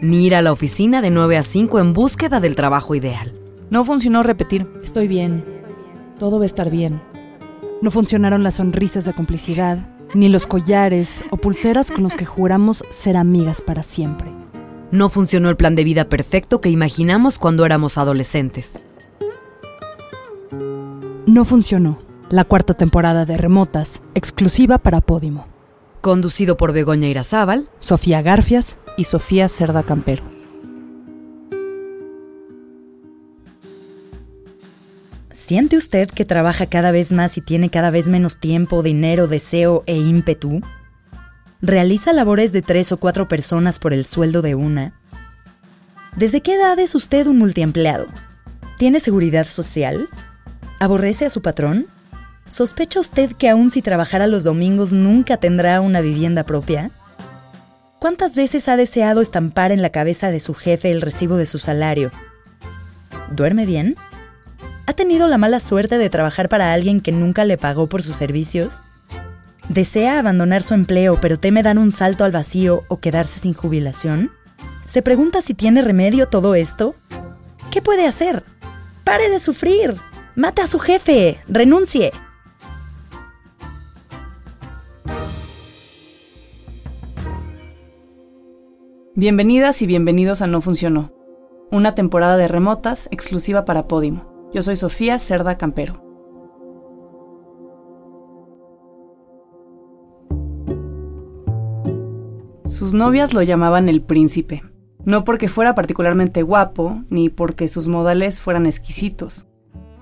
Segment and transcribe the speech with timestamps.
[0.00, 3.32] ni ir a la oficina de 9 a 5 en búsqueda del trabajo ideal.
[3.70, 5.44] No funcionó repetir, estoy bien,
[6.18, 7.00] todo va a estar bien.
[7.82, 9.78] No funcionaron las sonrisas de complicidad,
[10.14, 14.30] ni los collares o pulseras con los que juramos ser amigas para siempre.
[14.92, 18.74] No funcionó el plan de vida perfecto que imaginamos cuando éramos adolescentes.
[21.26, 21.98] No funcionó
[22.30, 25.48] la cuarta temporada de Remotas, exclusiva para Podimo.
[26.00, 30.22] Conducido por Begoña Irazábal, Sofía Garfias y Sofía Cerda Campero.
[35.30, 39.84] ¿Siente usted que trabaja cada vez más y tiene cada vez menos tiempo, dinero, deseo
[39.86, 40.60] e ímpetu?
[41.62, 44.94] ¿Realiza labores de tres o cuatro personas por el sueldo de una?
[46.16, 48.06] ¿Desde qué edad es usted un multiempleado?
[48.76, 50.08] ¿Tiene seguridad social?
[50.80, 51.86] ¿Aborrece a su patrón?
[52.48, 56.90] ¿Sospecha usted que aun si trabajara los domingos nunca tendrá una vivienda propia?
[57.98, 61.58] ¿Cuántas veces ha deseado estampar en la cabeza de su jefe el recibo de su
[61.58, 62.10] salario?
[63.30, 63.96] ¿Duerme bien?
[64.86, 68.14] ¿Ha tenido la mala suerte de trabajar para alguien que nunca le pagó por sus
[68.14, 68.84] servicios?
[69.70, 74.30] ¿Desea abandonar su empleo pero teme dar un salto al vacío o quedarse sin jubilación?
[74.86, 76.94] ¿Se pregunta si tiene remedio todo esto?
[77.70, 78.44] ¿Qué puede hacer?
[79.04, 79.96] ¡Pare de sufrir!
[80.34, 81.40] ¡Mate a su jefe!
[81.48, 82.12] ¡Renuncie!
[89.18, 91.10] Bienvenidas y bienvenidos a No Funcionó,
[91.70, 94.50] una temporada de remotas exclusiva para Podimo.
[94.52, 96.04] Yo soy Sofía Cerda Campero.
[102.66, 104.62] Sus novias lo llamaban el príncipe,
[105.06, 109.46] no porque fuera particularmente guapo, ni porque sus modales fueran exquisitos.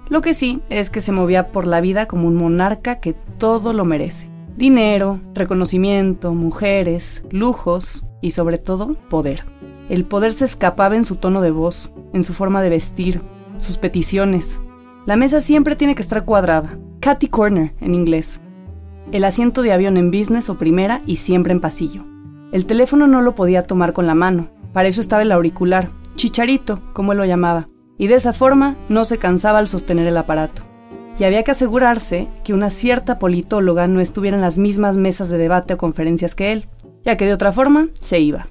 [0.08, 3.75] Lo que sí es que se movía por la vida como un monarca que todo
[3.75, 4.28] lo merece.
[4.56, 9.45] Dinero, reconocimiento, mujeres, lujos y sobre todo poder.
[9.91, 13.21] El poder se escapaba en su tono de voz, en su forma de vestir,
[13.59, 14.61] sus peticiones.
[15.05, 18.41] La mesa siempre tiene que estar cuadrada, Catty Corner en inglés.
[19.12, 22.07] El asiento de avión en business o primera y siempre en pasillo.
[22.51, 26.81] El teléfono no lo podía tomar con la mano, para eso estaba el auricular, chicharito,
[26.95, 27.69] como él lo llamaba,
[27.99, 30.62] y de esa forma no se cansaba al sostener el aparato.
[31.19, 35.37] Y había que asegurarse que una cierta politóloga no estuviera en las mismas mesas de
[35.37, 36.69] debate o conferencias que él,
[37.04, 38.48] ya que de otra forma se iba.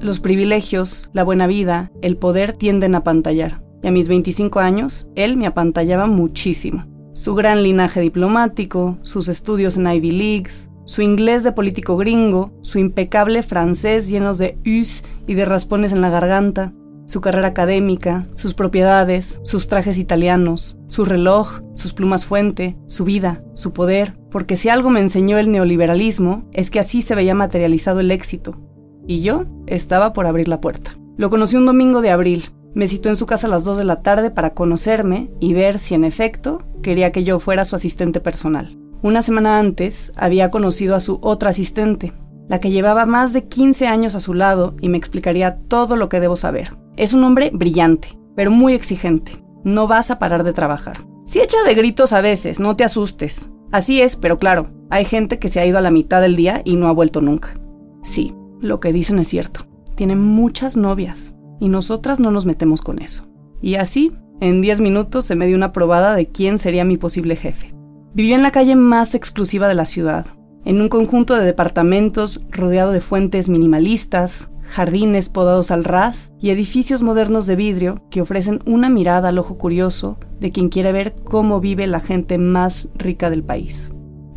[0.00, 3.62] Los privilegios, la buena vida, el poder tienden a pantallar.
[3.82, 6.86] Y a mis 25 años, él me apantallaba muchísimo.
[7.14, 12.78] Su gran linaje diplomático, sus estudios en Ivy Leagues, su inglés de político gringo, su
[12.78, 16.72] impecable francés llenos de us y de raspones en la garganta,
[17.06, 23.42] su carrera académica, sus propiedades, sus trajes italianos, su reloj, sus plumas fuente, su vida,
[23.54, 28.00] su poder, porque si algo me enseñó el neoliberalismo es que así se veía materializado
[28.00, 28.58] el éxito.
[29.06, 30.96] Y yo estaba por abrir la puerta.
[31.16, 32.44] Lo conocí un domingo de abril.
[32.74, 35.78] Me citó en su casa a las 2 de la tarde para conocerme y ver
[35.78, 38.78] si en efecto quería que yo fuera su asistente personal.
[39.02, 42.12] Una semana antes había conocido a su otra asistente,
[42.48, 46.08] la que llevaba más de 15 años a su lado y me explicaría todo lo
[46.08, 46.76] que debo saber.
[46.96, 49.42] Es un hombre brillante, pero muy exigente.
[49.64, 51.06] No vas a parar de trabajar.
[51.24, 53.50] Si echa de gritos a veces, no te asustes.
[53.70, 56.60] Así es, pero claro, hay gente que se ha ido a la mitad del día
[56.64, 57.58] y no ha vuelto nunca.
[58.02, 59.66] Sí, lo que dicen es cierto.
[59.94, 63.24] Tiene muchas novias y nosotras no nos metemos con eso.
[63.62, 67.36] Y así, en 10 minutos se me dio una probada de quién sería mi posible
[67.36, 67.72] jefe.
[68.14, 70.26] Vivía en la calle más exclusiva de la ciudad,
[70.64, 77.02] en un conjunto de departamentos rodeado de fuentes minimalistas, jardines podados al ras y edificios
[77.02, 81.60] modernos de vidrio que ofrecen una mirada al ojo curioso de quien quiere ver cómo
[81.60, 83.92] vive la gente más rica del país.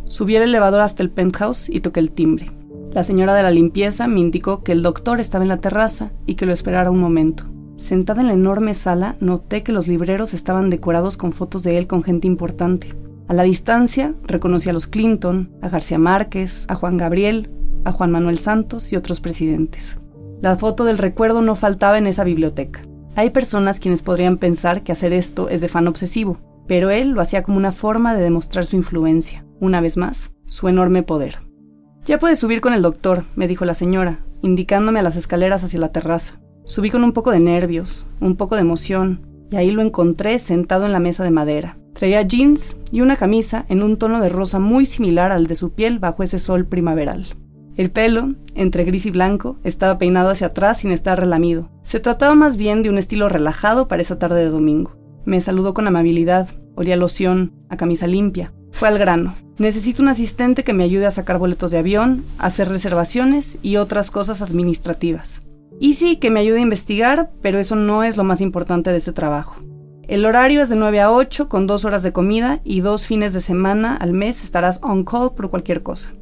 [0.05, 2.51] Subí el elevador hasta el penthouse y toqué el timbre.
[2.91, 6.35] La señora de la limpieza me indicó que el doctor estaba en la terraza y
[6.35, 7.45] que lo esperara un momento.
[7.77, 11.87] Sentada en la enorme sala, noté que los libreros estaban decorados con fotos de él
[11.87, 12.95] con gente importante.
[13.27, 17.49] A la distancia reconocí a los Clinton, a García Márquez, a Juan Gabriel,
[17.83, 19.99] a Juan Manuel Santos y otros presidentes.
[20.41, 22.81] La foto del recuerdo no faltaba en esa biblioteca.
[23.15, 26.37] Hay personas quienes podrían pensar que hacer esto es de fan obsesivo,
[26.67, 30.67] pero él lo hacía como una forma de demostrar su influencia, una vez más, su
[30.67, 31.39] enorme poder.
[32.05, 35.79] Ya puedes subir con el doctor, me dijo la señora, indicándome a las escaleras hacia
[35.79, 36.39] la terraza.
[36.65, 39.21] Subí con un poco de nervios, un poco de emoción,
[39.51, 41.77] y ahí lo encontré sentado en la mesa de madera.
[41.93, 45.71] Traía jeans y una camisa en un tono de rosa muy similar al de su
[45.71, 47.27] piel bajo ese sol primaveral.
[47.77, 51.69] El pelo, entre gris y blanco, estaba peinado hacia atrás sin estar relamido.
[51.83, 54.95] Se trataba más bien de un estilo relajado para esa tarde de domingo.
[55.25, 58.53] Me saludó con amabilidad, olía loción, a camisa limpia.
[58.71, 59.35] Fue al grano.
[59.57, 64.11] Necesito un asistente que me ayude a sacar boletos de avión, hacer reservaciones y otras
[64.11, 65.41] cosas administrativas.
[65.79, 68.97] Y sí, que me ayude a investigar, pero eso no es lo más importante de
[68.97, 69.61] este trabajo.
[70.07, 73.33] El horario es de 9 a 8 con dos horas de comida y dos fines
[73.33, 76.13] de semana al mes estarás on call por cualquier cosa.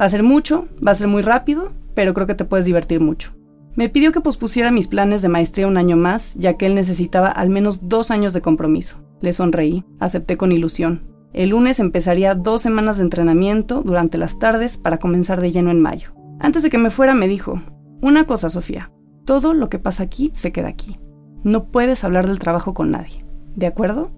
[0.00, 3.00] Va a ser mucho, va a ser muy rápido, pero creo que te puedes divertir
[3.00, 3.34] mucho.
[3.74, 7.28] Me pidió que pospusiera mis planes de maestría un año más, ya que él necesitaba
[7.28, 8.98] al menos dos años de compromiso.
[9.20, 11.02] Le sonreí, acepté con ilusión.
[11.32, 15.80] El lunes empezaría dos semanas de entrenamiento durante las tardes para comenzar de lleno en
[15.80, 16.12] mayo.
[16.38, 17.62] Antes de que me fuera me dijo,
[18.02, 18.92] una cosa Sofía,
[19.24, 20.98] todo lo que pasa aquí se queda aquí.
[21.44, 23.24] No puedes hablar del trabajo con nadie.
[23.56, 24.10] ¿De acuerdo?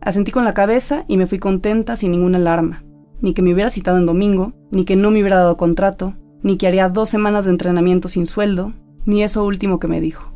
[0.00, 2.84] Asentí con la cabeza y me fui contenta sin ninguna alarma.
[3.20, 6.56] Ni que me hubiera citado en domingo, ni que no me hubiera dado contrato, ni
[6.56, 8.72] que haría dos semanas de entrenamiento sin sueldo,
[9.04, 10.32] ni eso último que me dijo.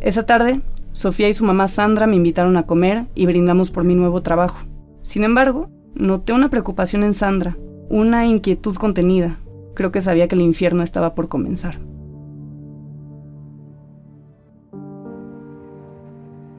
[0.00, 0.60] Esa tarde,
[0.92, 4.66] Sofía y su mamá Sandra me invitaron a comer y brindamos por mi nuevo trabajo.
[5.02, 7.56] Sin embargo, noté una preocupación en Sandra,
[7.88, 9.38] una inquietud contenida.
[9.74, 11.78] Creo que sabía que el infierno estaba por comenzar.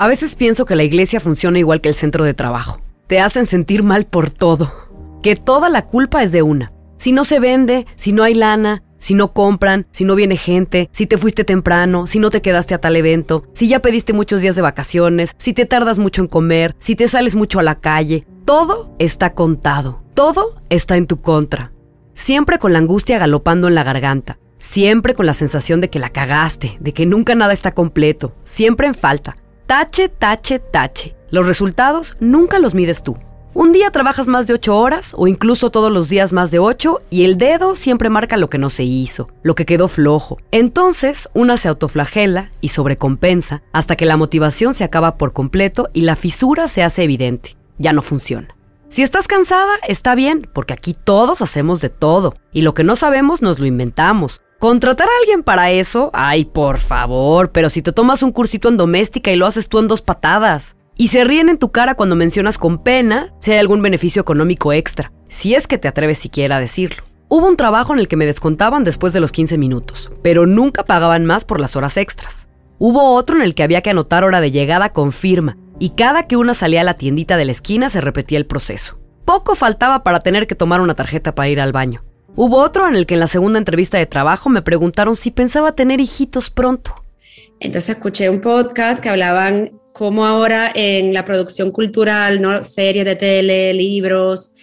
[0.02, 2.82] A veces pienso que la iglesia funciona igual que el centro de trabajo.
[3.06, 4.74] Te hacen sentir mal por todo.
[5.22, 6.72] Que toda la culpa es de una.
[6.98, 10.90] Si no se vende, si no hay lana, si no compran, si no viene gente,
[10.92, 14.42] si te fuiste temprano, si no te quedaste a tal evento, si ya pediste muchos
[14.42, 17.76] días de vacaciones, si te tardas mucho en comer, si te sales mucho a la
[17.76, 20.02] calle, todo está contado.
[20.16, 21.74] Todo está en tu contra.
[22.16, 24.40] Siempre con la angustia galopando en la garganta.
[24.58, 28.88] Siempre con la sensación de que la cagaste, de que nunca nada está completo, siempre
[28.88, 29.38] en falta.
[29.72, 31.16] Tache, tache, tache.
[31.30, 33.18] Los resultados nunca los mides tú.
[33.54, 36.98] Un día trabajas más de 8 horas o incluso todos los días más de 8
[37.10, 40.40] y el dedo siempre marca lo que no se hizo, lo que quedó flojo.
[40.52, 46.02] Entonces, una se autoflagela y sobrecompensa hasta que la motivación se acaba por completo y
[46.02, 47.56] la fisura se hace evidente.
[47.78, 48.54] Ya no funciona.
[48.90, 52.98] Si estás cansada, está bien, porque aquí todos hacemos de todo y lo que no
[52.98, 54.42] sabemos nos lo inventamos.
[54.62, 58.78] Contratar a alguien para eso, ay, por favor, pero si te tomas un cursito en
[58.78, 60.76] doméstica y lo haces tú en dos patadas.
[60.96, 64.72] Y se ríen en tu cara cuando mencionas con pena si hay algún beneficio económico
[64.72, 67.02] extra, si es que te atreves siquiera a decirlo.
[67.28, 70.86] Hubo un trabajo en el que me descontaban después de los 15 minutos, pero nunca
[70.86, 72.48] pagaban más por las horas extras.
[72.78, 76.28] Hubo otro en el que había que anotar hora de llegada con firma, y cada
[76.28, 79.00] que una salía a la tiendita de la esquina se repetía el proceso.
[79.26, 82.04] Poco faltaba para tener que tomar una tarjeta para ir al baño.
[82.36, 85.76] Hubo otro en el que en la segunda entrevista de trabajo me preguntaron si pensaba
[85.76, 86.96] tener hijitos pronto.
[87.60, 92.64] Entonces escuché un podcast que hablaban cómo ahora en la producción cultural, ¿no?
[92.64, 94.54] series de tele, libros,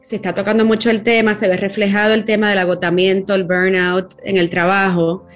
[0.00, 4.14] se está tocando mucho el tema, se ve reflejado el tema del agotamiento, el burnout
[4.24, 5.26] en el trabajo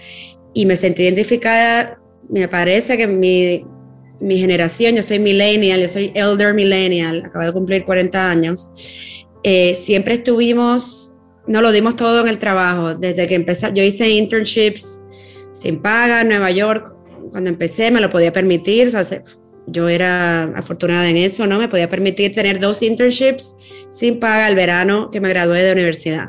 [0.52, 3.64] y me sentí identificada, me parece que mi,
[4.20, 9.75] mi generación, yo soy millennial, yo soy elder millennial, acabo de cumplir 40 años, eh,
[9.75, 11.15] siempre estuvimos
[11.46, 12.94] no lo dimos todo en el trabajo.
[12.94, 15.02] Desde que empecé, yo hice internships
[15.52, 16.94] sin paga en Nueva York.
[17.30, 18.90] Cuando empecé me lo podía permitir.
[19.68, 21.58] Yo era afortunada en eso, ¿no?
[21.58, 23.56] Me podía permitir tener dos internships
[23.90, 26.28] sin paga el verano que me gradué de universidad.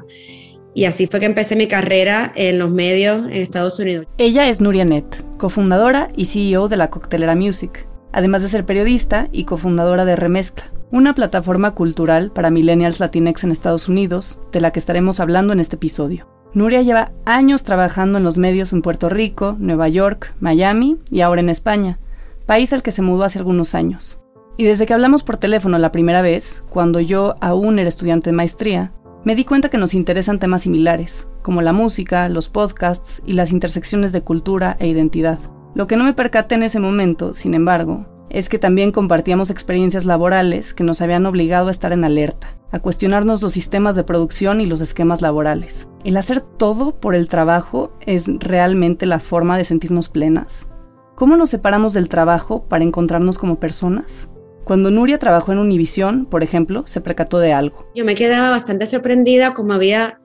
[0.73, 4.05] Y así fue que empecé mi carrera en los medios en Estados Unidos.
[4.17, 5.05] Ella es Nuria Net,
[5.37, 10.71] cofundadora y CEO de la Coctelera Music, además de ser periodista y cofundadora de Remezcla,
[10.91, 15.59] una plataforma cultural para millennials latinex en Estados Unidos, de la que estaremos hablando en
[15.59, 16.27] este episodio.
[16.53, 21.41] Nuria lleva años trabajando en los medios en Puerto Rico, Nueva York, Miami y ahora
[21.41, 21.99] en España,
[22.45, 24.17] país al que se mudó hace algunos años.
[24.55, 28.35] Y desde que hablamos por teléfono la primera vez, cuando yo aún era estudiante de
[28.35, 28.91] maestría,
[29.23, 33.51] me di cuenta que nos interesan temas similares, como la música, los podcasts y las
[33.51, 35.37] intersecciones de cultura e identidad.
[35.75, 40.05] Lo que no me percaté en ese momento, sin embargo, es que también compartíamos experiencias
[40.05, 44.61] laborales que nos habían obligado a estar en alerta, a cuestionarnos los sistemas de producción
[44.61, 45.87] y los esquemas laborales.
[46.03, 50.67] ¿El hacer todo por el trabajo es realmente la forma de sentirnos plenas?
[51.15, 54.29] ¿Cómo nos separamos del trabajo para encontrarnos como personas?
[54.67, 57.89] Cuando Nuria trabajó en Univisión, por ejemplo, se percató de algo.
[57.95, 60.19] Yo me quedaba bastante sorprendida como había,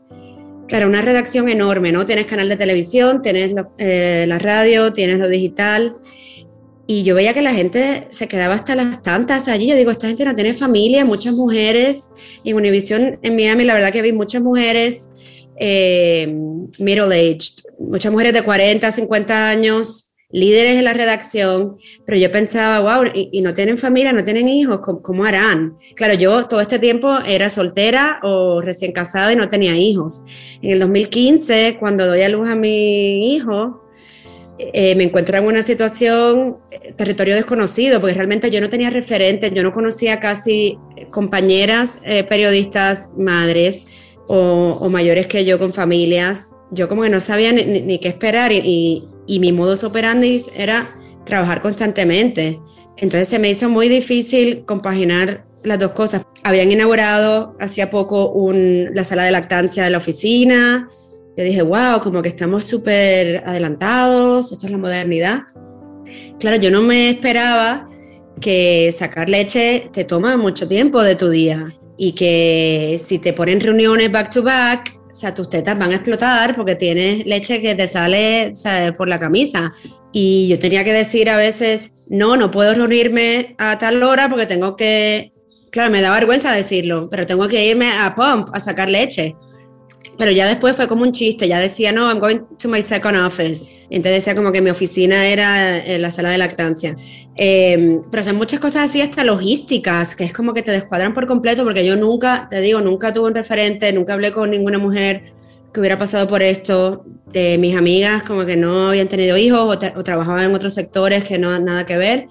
[0.66, 2.04] claro, una redacción enorme, ¿no?
[2.04, 5.96] Tienes canal de televisión, tienes eh, la radio, tienes lo digital.
[6.86, 9.68] Y yo veía que la gente se quedaba hasta las tantas allí.
[9.68, 12.10] Yo digo, esta gente no tiene familia, muchas mujeres.
[12.42, 15.08] Y en Univisión, en Miami, la verdad que vi muchas mujeres
[15.56, 16.26] eh,
[16.78, 23.10] middle-aged, muchas mujeres de 40, 50 años, líderes en la redacción, pero yo pensaba, wow,
[23.14, 25.76] y, no tienen familia, no tienen hijos, ¿cómo, harán?
[25.94, 30.24] Claro, yo todo este tiempo era soltera o recién casada y no tenía hijos.
[30.62, 33.81] En el 2015, cuando doy a luz a mi hijo,
[34.72, 39.52] eh, me encuentro en una situación, eh, territorio desconocido, porque realmente yo no tenía referentes,
[39.52, 40.78] yo no conocía casi
[41.10, 43.86] compañeras periodistas, madres,
[44.28, 49.08] o, mayores que yo con familias, yo como que no sabía ni, qué esperar y,
[49.26, 52.60] y, mi modus operandi era trabajar constantemente.
[52.96, 56.22] Entonces se me hizo muy difícil compaginar las dos cosas.
[56.42, 60.88] Habían inaugurado hacía poco un, la sala de lactancia de la oficina.
[61.36, 65.42] Yo dije, wow, como que estamos súper adelantados, esto es la modernidad.
[66.38, 67.88] Claro, yo no me esperaba
[68.40, 73.60] que sacar leche te toma mucho tiempo de tu día y que si te ponen
[73.60, 77.74] reuniones back to back, o sea, tus tetas van a explotar porque tienes leche que
[77.74, 78.50] te sale
[78.96, 79.72] por la camisa.
[80.10, 84.46] Y yo tenía que decir a veces, no, no puedo reunirme a tal hora porque
[84.46, 85.32] tengo que,
[85.70, 89.36] claro, me da vergüenza decirlo, pero tengo que irme a Pump a sacar leche.
[90.18, 93.16] Pero ya después fue como un chiste, ya decía, no, I'm going to my second
[93.16, 93.70] office.
[93.90, 96.96] Entonces decía como que mi oficina era en eh, la sala de lactancia.
[97.36, 101.26] Eh, pero son muchas cosas así, hasta logísticas, que es como que te descuadran por
[101.26, 105.24] completo, porque yo nunca, te digo, nunca tuve un referente, nunca hablé con ninguna mujer
[105.72, 107.04] que hubiera pasado por esto.
[107.32, 111.24] De mis amigas como que no habían tenido hijos o, o trabajaban en otros sectores
[111.24, 112.26] que no nada que ver.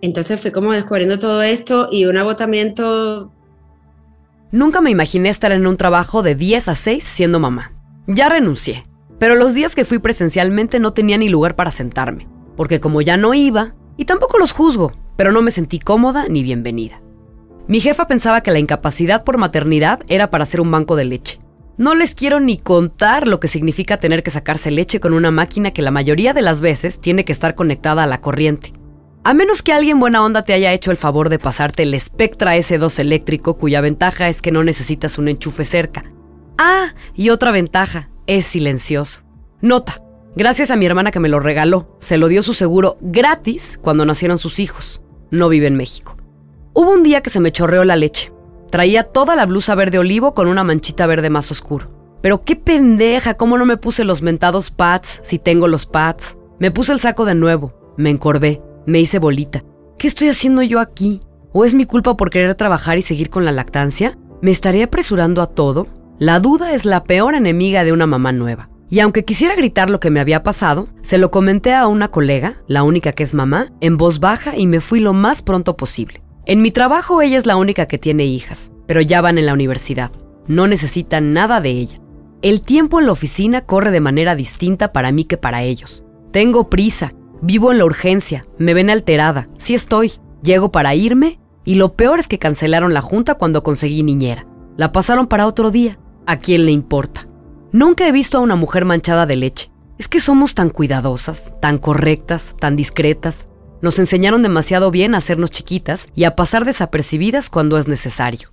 [0.00, 3.32] Entonces fui como descubriendo todo esto y un agotamiento
[4.54, 7.72] Nunca me imaginé estar en un trabajo de 10 a 6 siendo mamá.
[8.06, 8.86] Ya renuncié,
[9.18, 13.16] pero los días que fui presencialmente no tenía ni lugar para sentarme, porque como ya
[13.16, 17.02] no iba, y tampoco los juzgo, pero no me sentí cómoda ni bienvenida.
[17.66, 21.40] Mi jefa pensaba que la incapacidad por maternidad era para hacer un banco de leche.
[21.76, 25.72] No les quiero ni contar lo que significa tener que sacarse leche con una máquina
[25.72, 28.72] que la mayoría de las veces tiene que estar conectada a la corriente.
[29.26, 32.58] A menos que alguien buena onda te haya hecho el favor de pasarte el Spectra
[32.58, 36.04] S2 eléctrico, cuya ventaja es que no necesitas un enchufe cerca.
[36.58, 39.22] Ah, y otra ventaja, es silencioso.
[39.62, 40.02] Nota,
[40.36, 44.04] gracias a mi hermana que me lo regaló, se lo dio su seguro gratis cuando
[44.04, 45.00] nacieron sus hijos.
[45.30, 46.18] No vive en México.
[46.74, 48.30] Hubo un día que se me chorreó la leche.
[48.70, 52.18] Traía toda la blusa verde olivo con una manchita verde más oscuro.
[52.20, 56.36] Pero qué pendeja, cómo no me puse los mentados pads si tengo los pads.
[56.58, 59.64] Me puse el saco de nuevo, me encorvé me hice bolita.
[59.98, 61.20] ¿Qué estoy haciendo yo aquí?
[61.52, 64.18] ¿O es mi culpa por querer trabajar y seguir con la lactancia?
[64.42, 65.86] ¿Me estaré apresurando a todo?
[66.18, 68.68] La duda es la peor enemiga de una mamá nueva.
[68.90, 72.62] Y aunque quisiera gritar lo que me había pasado, se lo comenté a una colega,
[72.68, 76.22] la única que es mamá, en voz baja y me fui lo más pronto posible.
[76.46, 79.54] En mi trabajo ella es la única que tiene hijas, pero ya van en la
[79.54, 80.12] universidad.
[80.46, 82.00] No necesitan nada de ella.
[82.42, 86.04] El tiempo en la oficina corre de manera distinta para mí que para ellos.
[86.30, 90.12] Tengo prisa Vivo en la urgencia, me ven alterada, sí estoy.
[90.42, 94.46] Llego para irme y lo peor es que cancelaron la junta cuando conseguí niñera.
[94.76, 95.98] La pasaron para otro día.
[96.26, 97.28] ¿A quién le importa?
[97.72, 99.70] Nunca he visto a una mujer manchada de leche.
[99.98, 103.48] Es que somos tan cuidadosas, tan correctas, tan discretas.
[103.82, 108.50] Nos enseñaron demasiado bien a hacernos chiquitas y a pasar desapercibidas cuando es necesario.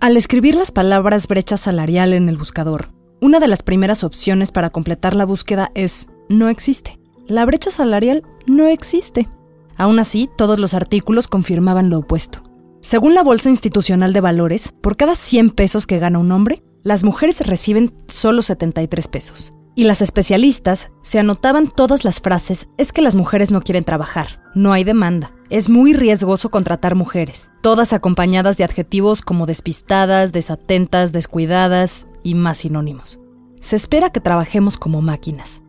[0.00, 2.88] Al escribir las palabras brecha salarial en el buscador,
[3.20, 6.98] una de las primeras opciones para completar la búsqueda es no existe.
[7.26, 9.28] La brecha salarial no existe.
[9.76, 12.42] Aún así, todos los artículos confirmaban lo opuesto.
[12.80, 17.04] Según la Bolsa Institucional de Valores, por cada 100 pesos que gana un hombre, las
[17.04, 19.52] mujeres reciben solo 73 pesos.
[19.74, 24.42] Y las especialistas se anotaban todas las frases, es que las mujeres no quieren trabajar,
[24.54, 31.12] no hay demanda, es muy riesgoso contratar mujeres, todas acompañadas de adjetivos como despistadas, desatentas,
[31.12, 33.18] descuidadas y más sinónimos.
[33.58, 35.62] Se espera que trabajemos como máquinas.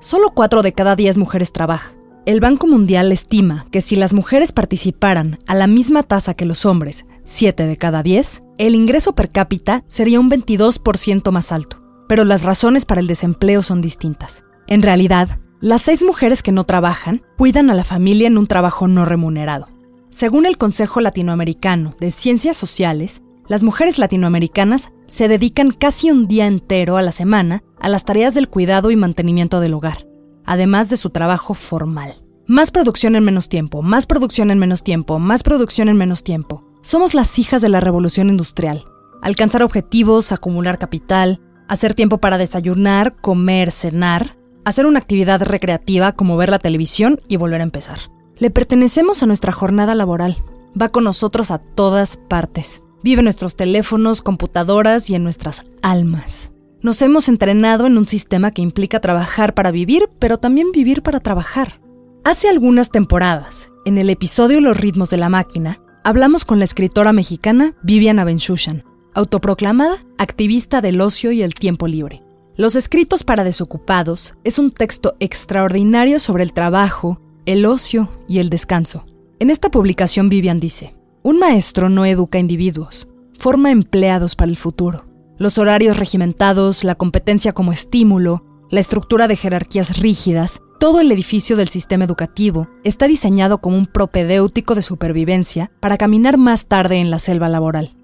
[0.00, 1.96] Solo 4 de cada 10 mujeres trabajan.
[2.24, 6.66] El Banco Mundial estima que si las mujeres participaran a la misma tasa que los
[6.66, 11.82] hombres, 7 de cada 10, el ingreso per cápita sería un 22% más alto.
[12.08, 14.44] Pero las razones para el desempleo son distintas.
[14.66, 18.88] En realidad, las seis mujeres que no trabajan cuidan a la familia en un trabajo
[18.88, 19.68] no remunerado.
[20.10, 26.46] Según el Consejo Latinoamericano de Ciencias Sociales, las mujeres latinoamericanas se dedican casi un día
[26.46, 30.06] entero a la semana a las tareas del cuidado y mantenimiento del hogar,
[30.44, 32.22] además de su trabajo formal.
[32.46, 36.64] Más producción en menos tiempo, más producción en menos tiempo, más producción en menos tiempo.
[36.82, 38.84] Somos las hijas de la revolución industrial.
[39.22, 44.36] Alcanzar objetivos, acumular capital, hacer tiempo para desayunar, comer, cenar,
[44.66, 47.98] hacer una actividad recreativa como ver la televisión y volver a empezar.
[48.36, 50.42] Le pertenecemos a nuestra jornada laboral.
[50.80, 52.82] Va con nosotros a todas partes.
[53.04, 56.50] Vive en nuestros teléfonos, computadoras y en nuestras almas.
[56.82, 61.20] Nos hemos entrenado en un sistema que implica trabajar para vivir, pero también vivir para
[61.20, 61.80] trabajar.
[62.24, 67.12] Hace algunas temporadas, en el episodio Los ritmos de la máquina, hablamos con la escritora
[67.12, 68.82] mexicana Viviana Benchushan,
[69.14, 72.25] autoproclamada activista del ocio y el tiempo libre.
[72.58, 78.48] Los escritos para desocupados es un texto extraordinario sobre el trabajo, el ocio y el
[78.48, 79.04] descanso.
[79.40, 83.08] En esta publicación Vivian dice, un maestro no educa individuos,
[83.38, 85.04] forma empleados para el futuro.
[85.36, 91.58] Los horarios regimentados, la competencia como estímulo, la estructura de jerarquías rígidas, todo el edificio
[91.58, 97.10] del sistema educativo está diseñado como un propedéutico de supervivencia para caminar más tarde en
[97.10, 97.94] la selva laboral.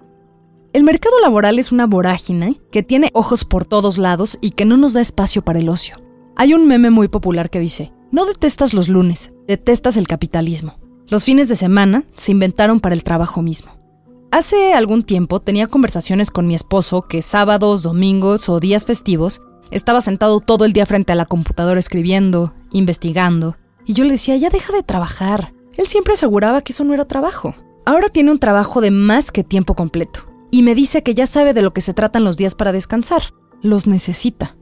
[0.72, 4.78] El mercado laboral es una vorágine que tiene ojos por todos lados y que no
[4.78, 5.96] nos da espacio para el ocio.
[6.34, 10.78] Hay un meme muy popular que dice, no detestas los lunes, detestas el capitalismo.
[11.08, 13.72] Los fines de semana se inventaron para el trabajo mismo.
[14.30, 20.00] Hace algún tiempo tenía conversaciones con mi esposo que sábados, domingos o días festivos estaba
[20.00, 24.48] sentado todo el día frente a la computadora escribiendo, investigando, y yo le decía, ya
[24.48, 25.52] deja de trabajar.
[25.76, 27.54] Él siempre aseguraba que eso no era trabajo.
[27.84, 31.52] Ahora tiene un trabajo de más que tiempo completo, y me dice que ya sabe
[31.52, 33.22] de lo que se tratan los días para descansar.
[33.60, 34.56] Los necesita.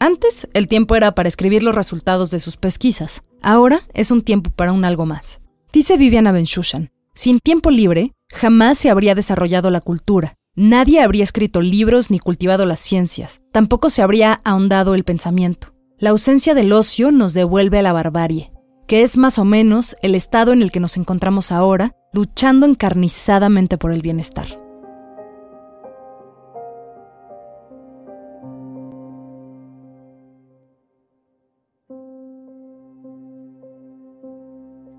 [0.00, 3.22] Antes, el tiempo era para escribir los resultados de sus pesquisas.
[3.42, 5.40] Ahora es un tiempo para un algo más.
[5.72, 11.60] Dice Viviana Benchushan, sin tiempo libre, jamás se habría desarrollado la cultura, Nadie habría escrito
[11.60, 15.74] libros ni cultivado las ciencias, tampoco se habría ahondado el pensamiento.
[15.98, 18.52] La ausencia del ocio nos devuelve a la barbarie,
[18.86, 23.78] que es más o menos el estado en el que nos encontramos ahora, luchando encarnizadamente
[23.78, 24.63] por el bienestar.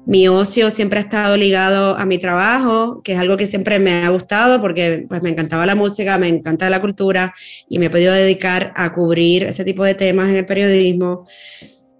[0.05, 4.03] Mi ocio siempre ha estado ligado a mi trabajo, que es algo que siempre me
[4.03, 7.33] ha gustado porque pues, me encantaba la música, me encanta la cultura
[7.67, 11.25] y me he podido dedicar a cubrir ese tipo de temas en el periodismo,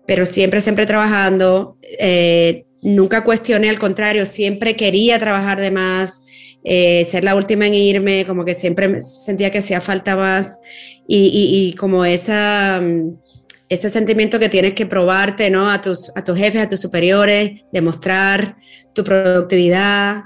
[0.05, 1.77] pero siempre, siempre trabajando.
[1.99, 6.21] Eh, nunca cuestioné, al contrario, siempre quería trabajar de más,
[6.63, 10.59] eh, ser la última en irme, como que siempre sentía que hacía falta más
[11.07, 13.17] y, como esa mm,
[13.69, 15.69] ese sentimiento que tienes que probarte, ¿no?
[15.69, 18.57] A tus, a tus jefes, a tus superiores, demostrar
[18.93, 20.23] tu productividad,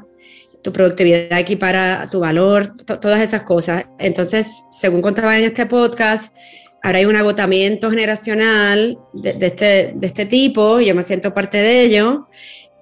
[0.62, 3.86] tu productividad equipara tu valor, todas esas cosas.
[3.98, 6.36] Entonces, según contaba en este podcast,
[6.84, 11.82] ahora hay un agotamiento generacional de, este, de este tipo, yo me siento parte de
[11.84, 12.28] ello,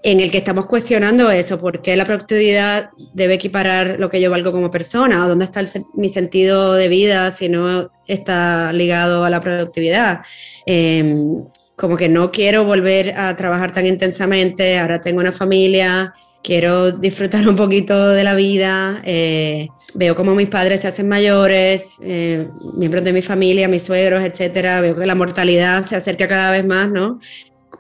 [0.04, 4.30] en el que estamos cuestionando eso, por qué la productividad debe equiparar lo que yo
[4.30, 5.64] valgo como persona, o dónde está
[5.96, 10.22] mi sentido de vida si no está ligado a la productividad.
[10.66, 16.92] Em, como que no quiero volver a trabajar tan intensamente, ahora tengo una familia, quiero
[16.92, 22.48] disfrutar un poquito de la vida, eh, veo como mis padres se hacen mayores, eh,
[22.76, 26.66] miembros de mi familia, mis suegros, etcétera, veo que la mortalidad se acerca cada vez
[26.66, 27.20] más, ¿no?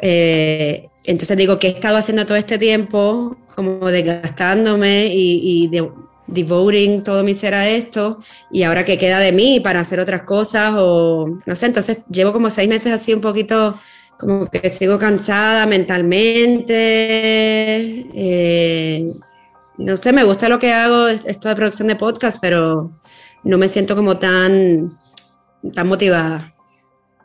[0.02, 3.38] Eh, entonces digo, que he estado haciendo todo este tiempo?
[3.56, 5.70] Como desgastándome y,
[6.28, 8.20] devoting todo mi ser a esto
[8.52, 12.34] y ahora que queda de mí para hacer otras cosas o no sé, entonces llevo
[12.34, 13.80] como seis meses así un poquito
[14.20, 16.76] como que sigo cansada mentalmente,
[18.13, 19.13] eh,
[19.78, 22.91] no sé, me gusta lo que hago, esto de producción de podcast, pero
[23.43, 24.98] no me siento como tan,
[25.74, 26.54] tan motivada.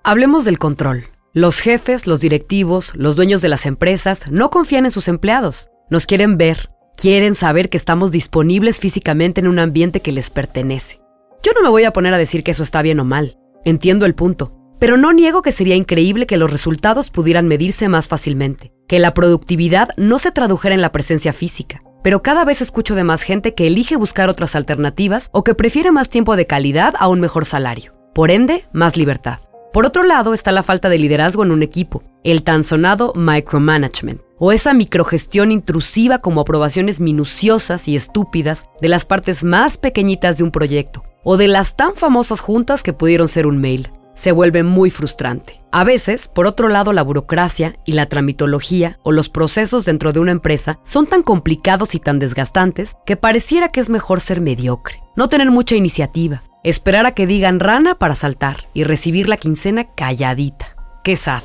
[0.05, 1.07] Hablemos del control.
[1.35, 5.71] Los jefes, los directivos, los dueños de las empresas no confían en sus empleados.
[5.88, 11.01] Nos quieren ver, quieren saber que estamos disponibles físicamente en un ambiente que les pertenece.
[11.42, 13.38] Yo no me voy a poner a decir que eso está bien o mal.
[13.64, 14.53] Entiendo el punto.
[14.79, 19.14] Pero no niego que sería increíble que los resultados pudieran medirse más fácilmente, que la
[19.14, 21.83] productividad no se tradujera en la presencia física.
[22.03, 25.92] Pero cada vez escucho de más gente que elige buscar otras alternativas o que prefiere
[25.92, 27.95] más tiempo de calidad a un mejor salario.
[28.12, 29.38] Por ende, más libertad.
[29.73, 34.21] Por otro lado está la falta de liderazgo en un equipo, el tan sonado micromanagement,
[34.39, 40.45] o esa microgestión intrusiva como aprobaciones minuciosas y estúpidas de las partes más pequeñitas de
[40.45, 43.89] un proyecto, o de las tan famosas juntas que pudieron ser un mail.
[44.15, 45.63] Se vuelve muy frustrante.
[45.73, 50.21] A veces, por otro lado, la burocracia y la tramitología o los procesos dentro de
[50.21, 55.01] una empresa son tan complicados y tan desgastantes que pareciera que es mejor ser mediocre,
[55.17, 59.94] no tener mucha iniciativa, Esperar a que digan rana para saltar y recibir la quincena
[59.94, 60.77] calladita.
[61.03, 61.42] Qué sad.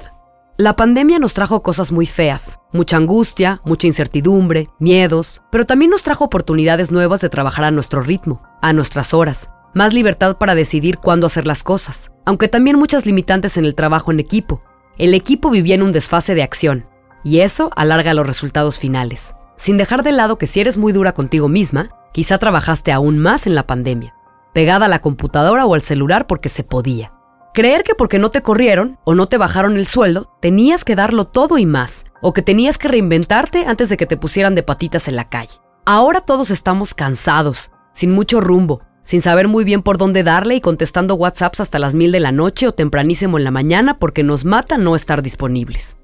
[0.57, 6.03] La pandemia nos trajo cosas muy feas, mucha angustia, mucha incertidumbre, miedos, pero también nos
[6.03, 10.99] trajo oportunidades nuevas de trabajar a nuestro ritmo, a nuestras horas, más libertad para decidir
[10.99, 14.61] cuándo hacer las cosas, aunque también muchas limitantes en el trabajo en equipo.
[14.99, 16.85] El equipo vivía en un desfase de acción,
[17.23, 19.33] y eso alarga los resultados finales.
[19.57, 23.47] Sin dejar de lado que si eres muy dura contigo misma, quizá trabajaste aún más
[23.47, 24.13] en la pandemia,
[24.57, 27.11] pegada a la computadora o al celular porque se podía.
[27.53, 31.25] Creer que porque no te corrieron o no te bajaron el sueldo, tenías que darlo
[31.25, 35.07] todo y más, o que tenías que reinventarte antes de que te pusieran de patitas
[35.07, 35.59] en la calle.
[35.85, 40.61] Ahora todos estamos cansados, sin mucho rumbo, sin saber muy bien por dónde darle y
[40.61, 44.43] contestando WhatsApps hasta las mil de la noche o tempranísimo en la mañana porque nos
[44.43, 45.97] mata no estar disponibles.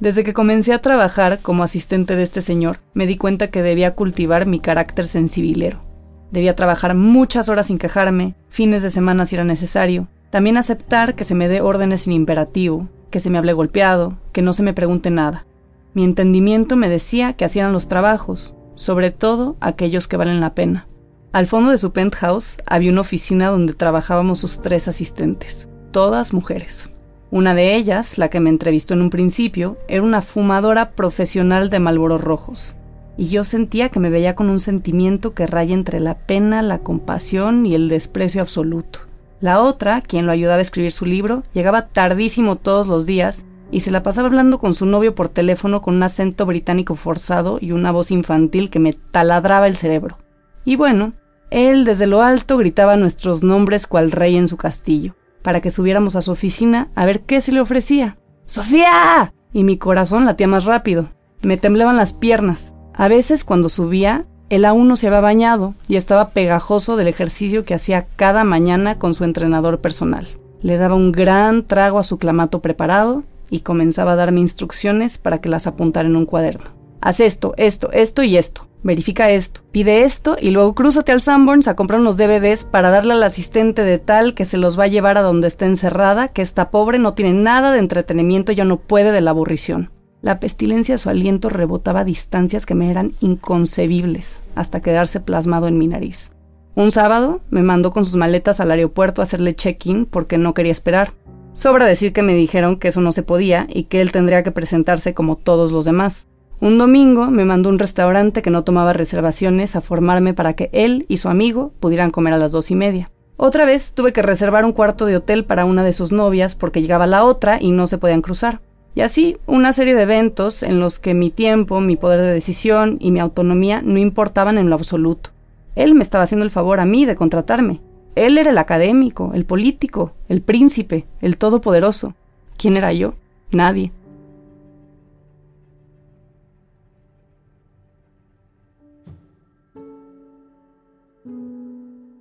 [0.00, 3.94] Desde que comencé a trabajar como asistente de este señor, me di cuenta que debía
[3.94, 5.82] cultivar mi carácter sensibilero.
[6.30, 10.08] Debía trabajar muchas horas sin quejarme, fines de semana si era necesario.
[10.30, 14.40] También aceptar que se me dé órdenes sin imperativo, que se me hable golpeado, que
[14.40, 15.44] no se me pregunte nada.
[15.92, 20.86] Mi entendimiento me decía que hacían los trabajos, sobre todo aquellos que valen la pena.
[21.32, 26.88] Al fondo de su penthouse había una oficina donde trabajábamos sus tres asistentes, todas mujeres.
[27.32, 31.78] Una de ellas, la que me entrevistó en un principio, era una fumadora profesional de
[31.78, 32.74] Malboros rojos,
[33.16, 36.78] y yo sentía que me veía con un sentimiento que raya entre la pena, la
[36.78, 39.00] compasión y el desprecio absoluto.
[39.40, 43.80] La otra, quien lo ayudaba a escribir su libro, llegaba tardísimo todos los días y
[43.80, 47.70] se la pasaba hablando con su novio por teléfono con un acento británico forzado y
[47.70, 50.18] una voz infantil que me taladraba el cerebro.
[50.64, 51.12] Y bueno,
[51.50, 56.16] él desde lo alto gritaba nuestros nombres cual rey en su castillo, para que subiéramos
[56.16, 58.18] a su oficina a ver qué se le ofrecía.
[58.46, 59.32] ¡Sofía!
[59.52, 61.10] Y mi corazón latía más rápido.
[61.42, 62.72] Me temblaban las piernas.
[62.94, 67.64] A veces cuando subía, él aún no se había bañado y estaba pegajoso del ejercicio
[67.64, 70.26] que hacía cada mañana con su entrenador personal.
[70.60, 75.38] Le daba un gran trago a su clamato preparado y comenzaba a darme instrucciones para
[75.38, 76.70] que las apuntara en un cuaderno.
[77.00, 78.69] Haz esto, esto, esto y esto.
[78.82, 79.60] Verifica esto.
[79.72, 83.84] Pide esto y luego crúzate al Sanborns a comprar unos DVDs para darle al asistente
[83.84, 86.98] de tal que se los va a llevar a donde esté encerrada, que esta pobre
[86.98, 89.90] no tiene nada de entretenimiento ya no puede de la aburrición.
[90.22, 95.66] La pestilencia de su aliento rebotaba a distancias que me eran inconcebibles, hasta quedarse plasmado
[95.66, 96.32] en mi nariz.
[96.74, 100.72] Un sábado me mandó con sus maletas al aeropuerto a hacerle check-in porque no quería
[100.72, 101.12] esperar.
[101.52, 104.52] Sobra decir que me dijeron que eso no se podía y que él tendría que
[104.52, 106.26] presentarse como todos los demás.
[106.60, 111.06] Un domingo me mandó un restaurante que no tomaba reservaciones a formarme para que él
[111.08, 113.10] y su amigo pudieran comer a las dos y media.
[113.38, 116.82] Otra vez tuve que reservar un cuarto de hotel para una de sus novias porque
[116.82, 118.60] llegaba la otra y no se podían cruzar.
[118.94, 122.98] Y así una serie de eventos en los que mi tiempo, mi poder de decisión
[123.00, 125.30] y mi autonomía no importaban en lo absoluto.
[125.76, 127.80] Él me estaba haciendo el favor a mí de contratarme.
[128.16, 132.14] Él era el académico, el político, el príncipe, el todopoderoso.
[132.58, 133.14] ¿Quién era yo?
[133.50, 133.92] Nadie.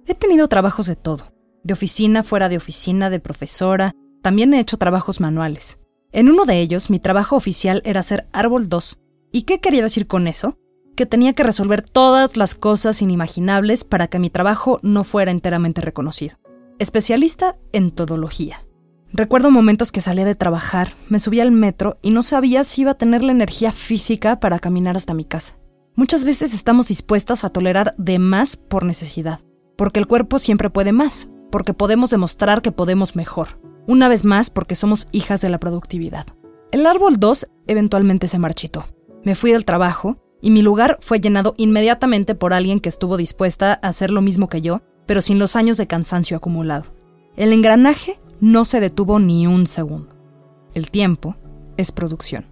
[0.10, 1.32] He tenido trabajos de todo,
[1.64, 3.94] de oficina, fuera de oficina, de profesora,
[4.24, 5.78] también he hecho trabajos manuales.
[6.12, 8.98] En uno de ellos, mi trabajo oficial era ser árbol 2.
[9.32, 10.58] ¿Y qué quería decir con eso?
[10.96, 15.80] Que tenía que resolver todas las cosas inimaginables para que mi trabajo no fuera enteramente
[15.80, 16.38] reconocido.
[16.80, 18.66] Especialista en todología.
[19.14, 22.92] Recuerdo momentos que salía de trabajar, me subía al metro y no sabía si iba
[22.92, 25.60] a tener la energía física para caminar hasta mi casa.
[25.94, 29.42] Muchas veces estamos dispuestas a tolerar de más por necesidad,
[29.80, 34.50] porque el cuerpo siempre puede más, porque podemos demostrar que podemos mejor una vez más
[34.50, 36.28] porque somos hijas de la productividad.
[36.74, 38.86] El árbol 2 eventualmente se marchitó.
[39.24, 43.80] Me fui del trabajo y mi lugar fue llenado inmediatamente por alguien que estuvo dispuesta
[43.82, 46.94] a hacer lo mismo que yo, pero sin los años de cansancio acumulado.
[47.38, 50.14] El engranaje no se detuvo ni un segundo.
[50.74, 51.38] El tiempo
[51.78, 52.48] es producción.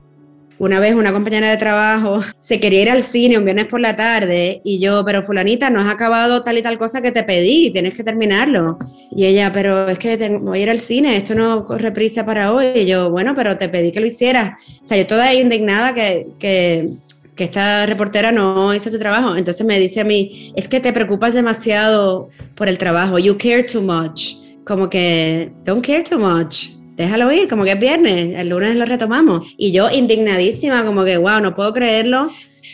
[0.59, 3.95] Una vez una compañera de trabajo se quería ir al cine un viernes por la
[3.95, 7.71] tarde y yo, pero fulanita, no has acabado tal y tal cosa que te pedí,
[7.71, 8.79] tienes que terminarlo.
[9.11, 12.25] Y ella, pero es que tengo, voy a ir al cine, esto no corre prisa
[12.25, 12.71] para hoy.
[12.75, 14.53] Y yo, bueno, pero te pedí que lo hicieras.
[14.81, 16.89] O sea, yo toda indignada que, que,
[17.35, 19.35] que esta reportera no hizo su trabajo.
[19.35, 23.63] Entonces me dice a mí, es que te preocupas demasiado por el trabajo, you care
[23.63, 24.33] too much.
[24.65, 28.85] Como que, don't care too much déjalo ir, como que es viernes, el lunes lo
[28.85, 29.53] retomamos.
[29.57, 32.29] Y yo indignadísima, como que, wow, no puedo creerlo.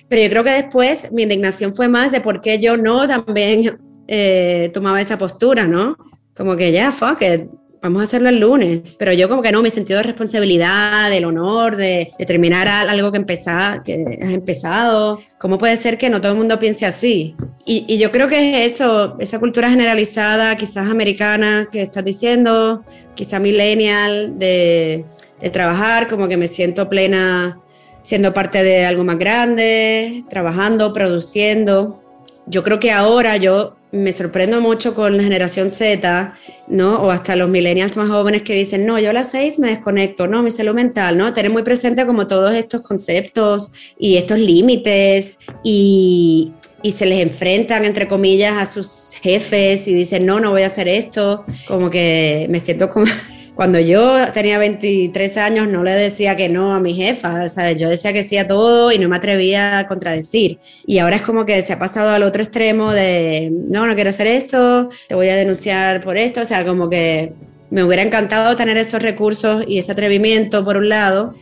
[0.08, 3.80] Pero yo creo que después mi indignación fue más de por qué yo no también
[4.08, 5.98] eh, tomaba esa postura, ¿no?
[6.36, 7.50] Como que ya, fuck it.
[7.84, 8.96] Vamos a hacerlo el lunes.
[8.98, 13.17] Pero yo como que no, mi sentido de responsabilidad, del honor, de, terminar algo que,
[13.17, 15.19] empezar, que has empezado.
[15.38, 17.36] ¿Cómo puede ser que no todo el mundo piense así?
[17.65, 22.84] Y, y yo creo que es eso, esa cultura generalizada, quizás americana, que estás diciendo,
[23.15, 25.06] quizás millennial, de,
[25.41, 27.60] de trabajar, como que me siento plena
[28.02, 32.02] siendo parte de algo más grande, trabajando, produciendo.
[32.46, 36.34] Yo creo que ahora yo me sorprendo mucho con la generación Z,
[36.67, 36.95] ¿no?
[36.95, 40.27] O hasta los millennials más jóvenes que dicen, no, yo a las seis me desconecto,
[40.27, 41.32] no, mi salud mental, ¿no?
[41.32, 47.86] Tener muy presente como todos estos conceptos y estos límites y, y se les enfrentan,
[47.86, 51.45] entre comillas, a sus jefes y dicen, no, no voy a hacer esto.
[51.67, 53.06] Como que me siento como
[53.56, 57.72] cuando yo tenía 23 años no le decía que no a mi jefa, o sea,
[57.72, 60.60] yo decía que sí a todo y no me atrevía a contradecir.
[60.88, 64.10] Y ahora es como que se ha pasado al otro extremo de, no, no quiero
[64.10, 67.34] hacer esto, te voy a denunciar por esto, o sea, como que
[67.70, 71.36] me hubiera encantado tener esos recursos y ese atrevimiento por un lado.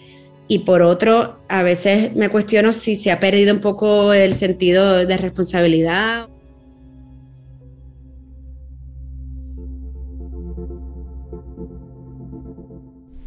[0.47, 5.05] Y por otro, a veces me cuestiono si se ha perdido un poco el sentido
[5.05, 6.27] de responsabilidad.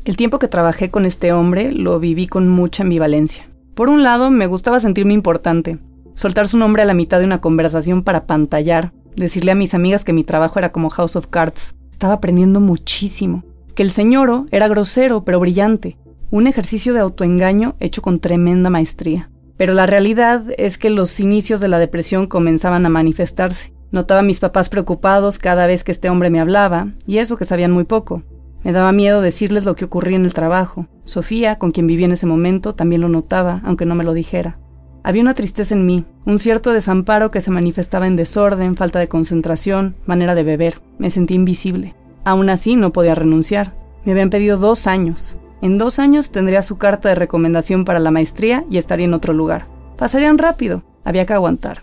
[0.04, 3.48] El tiempo que trabajé con este hombre lo viví con mucha ambivalencia.
[3.74, 5.78] Por un lado, me gustaba sentirme importante,
[6.12, 10.04] soltar su nombre a la mitad de una conversación para pantallar, decirle a mis amigas
[10.04, 11.74] que mi trabajo era como House of Cards.
[11.90, 13.44] Estaba aprendiendo muchísimo.
[13.74, 15.96] Que el señoro era grosero pero brillante.
[16.30, 19.30] Un ejercicio de autoengaño hecho con tremenda maestría.
[19.56, 23.72] Pero la realidad es que los inicios de la depresión comenzaban a manifestarse.
[23.90, 27.46] Notaba a mis papás preocupados cada vez que este hombre me hablaba, y eso que
[27.46, 28.22] sabían muy poco.
[28.64, 30.88] Me daba miedo decirles lo que ocurría en el trabajo.
[31.04, 34.58] Sofía, con quien vivía en ese momento, también lo notaba, aunque no me lo dijera.
[35.02, 39.08] Había una tristeza en mí, un cierto desamparo que se manifestaba en desorden, falta de
[39.08, 40.80] concentración, manera de beber.
[40.98, 41.94] Me sentí invisible.
[42.24, 43.76] Aún así, no podía renunciar.
[44.06, 45.36] Me habían pedido dos años.
[45.60, 49.34] En dos años tendría su carta de recomendación para la maestría y estaría en otro
[49.34, 49.66] lugar.
[49.98, 50.82] Pasarían rápido.
[51.04, 51.82] Había que aguantar.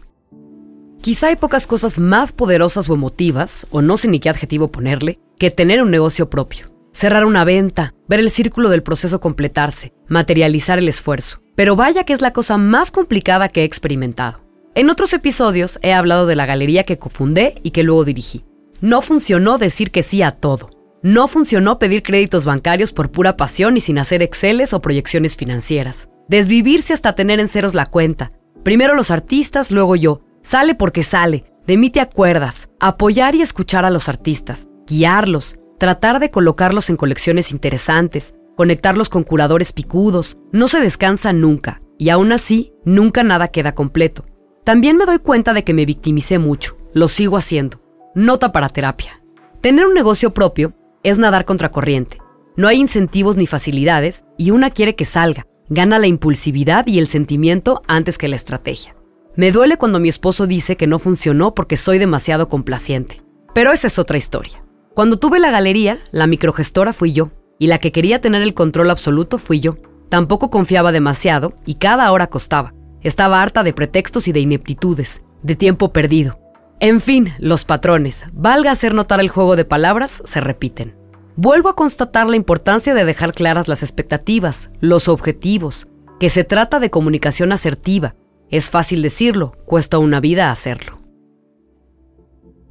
[1.02, 5.20] Quizá hay pocas cosas más poderosas o emotivas, o no sé ni qué adjetivo ponerle,
[5.40, 6.68] que tener un negocio propio.
[6.94, 11.42] Cerrar una venta, ver el círculo del proceso completarse, materializar el esfuerzo.
[11.56, 14.42] Pero vaya que es la cosa más complicada que he experimentado.
[14.76, 18.46] En otros episodios he hablado de la galería que cofundé y que luego dirigí.
[18.80, 20.70] No funcionó decir que sí a todo.
[21.02, 26.10] No funcionó pedir créditos bancarios por pura pasión y sin hacer exceles o proyecciones financieras.
[26.28, 28.34] Desvivirse hasta tener en ceros la cuenta.
[28.64, 30.22] Primero los artistas, luego yo.
[30.42, 31.46] Sale porque sale.
[31.68, 32.70] De mí te acuerdas.
[32.80, 39.24] Apoyar y escuchar a los artistas guiarlos, tratar de colocarlos en colecciones interesantes, conectarlos con
[39.24, 40.38] curadores picudos.
[40.52, 44.26] No se descansa nunca, y aún así, nunca nada queda completo.
[44.64, 46.78] También me doy cuenta de que me victimicé mucho.
[46.94, 47.82] Lo sigo haciendo.
[48.14, 49.24] Nota para terapia.
[49.62, 50.74] Tener un negocio propio
[51.04, 52.18] es nadar contra corriente.
[52.58, 55.48] No hay incentivos ni facilidades y una quiere que salga.
[55.70, 58.96] Gana la impulsividad y el sentimiento antes que la estrategia.
[59.36, 63.22] Me duele cuando mi esposo dice que no funcionó porque soy demasiado complaciente.
[63.54, 64.64] Pero esa es otra historia.
[64.94, 68.90] Cuando tuve la galería, la microgestora fui yo, y la que quería tener el control
[68.90, 69.76] absoluto fui yo.
[70.10, 72.74] Tampoco confiaba demasiado y cada hora costaba.
[73.02, 76.40] Estaba harta de pretextos y de ineptitudes, de tiempo perdido.
[76.82, 80.96] En fin, los patrones, valga hacer notar el juego de palabras, se repiten.
[81.36, 85.88] Vuelvo a constatar la importancia de dejar claras las expectativas, los objetivos,
[86.20, 88.16] que se trata de comunicación asertiva.
[88.52, 91.00] Es fácil decirlo, cuesta una vida hacerlo.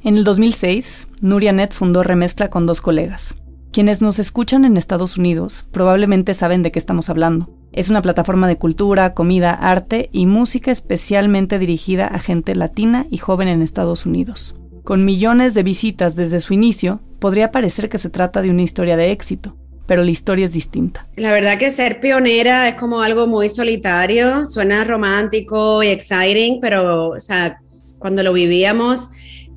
[0.02, 3.36] En el 2006, Nuria Net fundó Remezcla con dos colegas.
[3.72, 7.56] Quienes nos escuchan en Estados Unidos probablemente saben de qué estamos hablando.
[7.72, 13.16] Es una plataforma de cultura, comida, arte y música especialmente dirigida a gente latina y
[13.16, 14.56] joven en Estados Unidos.
[14.84, 18.96] Con millones de visitas desde su inicio, podría parecer que se trata de una historia
[18.96, 19.56] de éxito,
[19.90, 21.04] pero la historia es distinta.
[21.16, 27.08] La verdad que ser pionera es como algo muy solitario, suena romántico y exciting, pero
[27.08, 27.58] o sea,
[27.98, 29.08] cuando lo vivíamos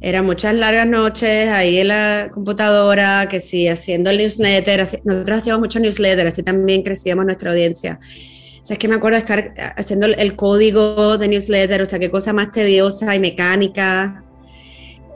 [0.01, 4.87] eran muchas largas noches ahí en la computadora, que sí, haciendo el newsletter.
[5.03, 7.99] nosotros hacíamos muchos newsletters, así también crecíamos nuestra audiencia.
[8.01, 11.99] O sea, es que me acuerdo de estar haciendo el código de newsletter, o sea,
[11.99, 14.22] qué cosa más tediosa y mecánica.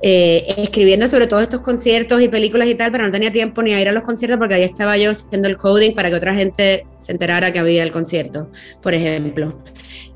[0.03, 3.73] Eh, escribiendo sobre todos estos conciertos y películas y tal, pero no tenía tiempo ni
[3.73, 6.35] a ir a los conciertos porque ahí estaba yo haciendo el coding para que otra
[6.35, 9.59] gente se enterara que había el concierto, por ejemplo.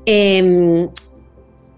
[0.06, 0.88] Eh,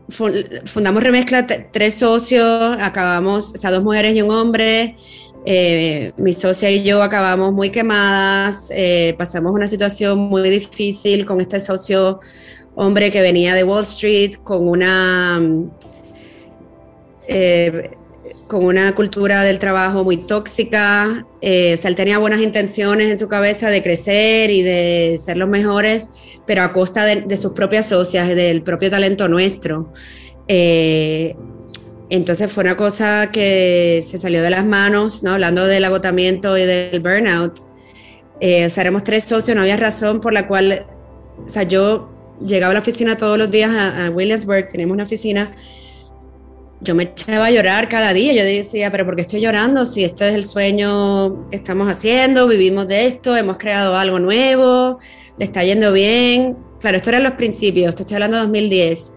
[0.08, 4.96] fundamos Remezcla, tres socios, acabamos, o sea, dos mujeres y un hombre.
[5.46, 11.38] Eh, mi socia y yo acabamos muy quemadas, eh, pasamos una situación muy difícil con
[11.40, 12.20] este socio
[12.76, 15.42] hombre que venía de Wall Street con una...
[17.28, 17.90] Eh,
[18.46, 21.26] con una cultura del trabajo muy tóxica.
[21.40, 25.36] Eh, o sea, él tenía buenas intenciones en su cabeza de crecer y de ser
[25.36, 26.10] los mejores,
[26.46, 29.92] pero a costa de, sus propias socias, del propio talento nuestro.
[30.48, 31.36] Eh,
[32.10, 35.32] entonces fue una cosa que se salió de las manos, ¿no?
[35.32, 37.58] hablando del agotamiento y del burnout.
[38.40, 40.86] Eh, o sea, éramos tres socios, no había razón por la cual,
[41.46, 42.10] o sea, yo
[42.44, 45.56] llegaba a la oficina todos los días a, a Williamsburg, teníamos una oficina
[46.84, 48.32] yo me echaba a llorar cada día.
[48.32, 49.84] Yo decía, pero ¿por qué estoy llorando?
[49.84, 54.98] Si esto es el sueño que estamos haciendo, vivimos de esto, hemos creado algo nuevo,
[55.38, 56.56] le está yendo bien.
[56.80, 59.14] Claro, esto eran los principios, estoy hablando de 2010.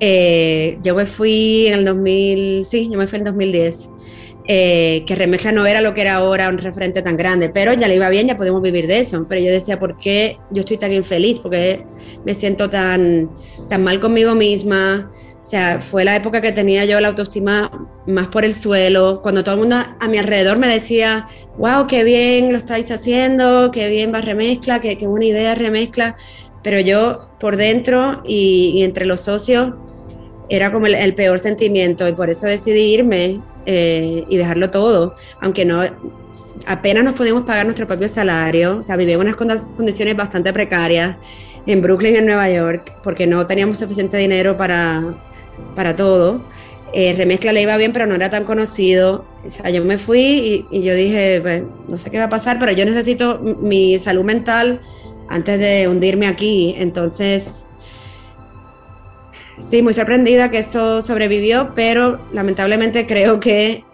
[0.00, 3.90] Eh, yo me fui en el 2000, sí, yo me fui en el 2010.
[4.46, 7.88] Eh, que Remezcla no era lo que era ahora un referente tan grande, pero ya
[7.88, 9.26] le iba bien, ya podemos vivir de eso.
[9.28, 11.38] Pero yo decía, ¿por qué yo estoy tan infeliz?
[11.38, 11.80] Porque
[12.24, 13.30] me siento tan,
[13.68, 15.10] tan mal conmigo misma,
[15.44, 17.70] o sea, fue la época que tenía yo la autoestima
[18.06, 21.26] más por el suelo, cuando todo el mundo a mi alrededor me decía,
[21.58, 26.16] wow, qué bien lo estáis haciendo, qué bien va remezcla, qué, qué buena idea remezcla,
[26.62, 29.74] pero yo por dentro y, entre los socios
[30.48, 35.66] era como el, peor sentimiento y por eso decidí irme eh, y dejarlo todo, aunque
[35.66, 35.82] no,
[36.66, 41.18] apenas nos podíamos pagar nuestro propio salario, o sea, vivíamos unas condiciones bastante precarias
[41.66, 45.33] en Brooklyn, en Nueva York, porque no teníamos suficiente dinero para
[45.74, 46.44] para todo.
[46.92, 49.26] Eh, remezcla le iba bien, pero no era tan conocido.
[49.44, 52.58] O sea, yo me fui y, yo dije, pues, no sé qué va a pasar,
[52.58, 54.80] pero yo necesito mi salud mental
[55.28, 56.74] antes de hundirme aquí.
[56.78, 57.66] Entonces,
[59.58, 63.84] sí, muy sorprendida que eso sobrevivió, pero lamentablemente creo que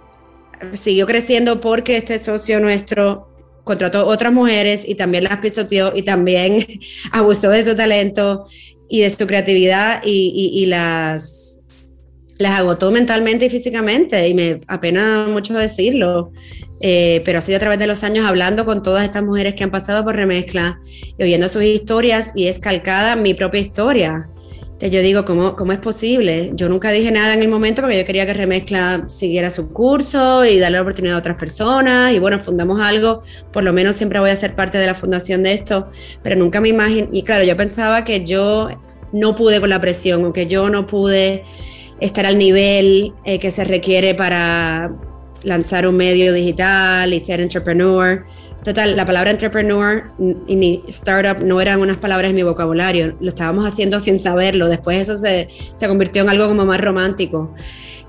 [0.74, 3.28] siguió creciendo porque este socio nuestro
[3.64, 6.66] contrató otras mujeres y también las pisoteó y también
[7.12, 8.46] abusó de su talento
[8.88, 11.49] y de su creatividad y, las,
[12.40, 16.32] las agotó mentalmente y físicamente y me apena mucho decirlo,
[16.80, 19.62] eh, pero ha sido a través de los años hablando con todas estas mujeres que
[19.62, 20.80] han pasado por remezcla
[21.18, 24.28] y oyendo sus historias y es calcada mi propia historia
[24.88, 26.52] yo digo, ¿cómo, ¿cómo es posible?
[26.54, 30.44] Yo nunca dije nada en el momento porque yo quería que Remezcla siguiera su curso
[30.46, 32.14] y darle la oportunidad a otras personas.
[32.14, 33.20] Y bueno, fundamos algo,
[33.52, 35.90] por lo menos siempre voy a ser parte de la fundación de esto,
[36.22, 37.10] pero nunca me imaginé.
[37.12, 38.68] Y claro, yo pensaba que yo
[39.12, 41.44] no pude con la presión o que yo no pude
[42.00, 44.92] estar al nivel eh, que se requiere para
[45.42, 48.24] lanzar un medio digital y ser entrepreneur.
[48.64, 50.12] Total, la palabra entrepreneur
[50.46, 54.68] y ni startup no eran unas palabras en mi vocabulario, lo estábamos haciendo sin saberlo,
[54.68, 57.54] después eso se, se convirtió en algo como más romántico.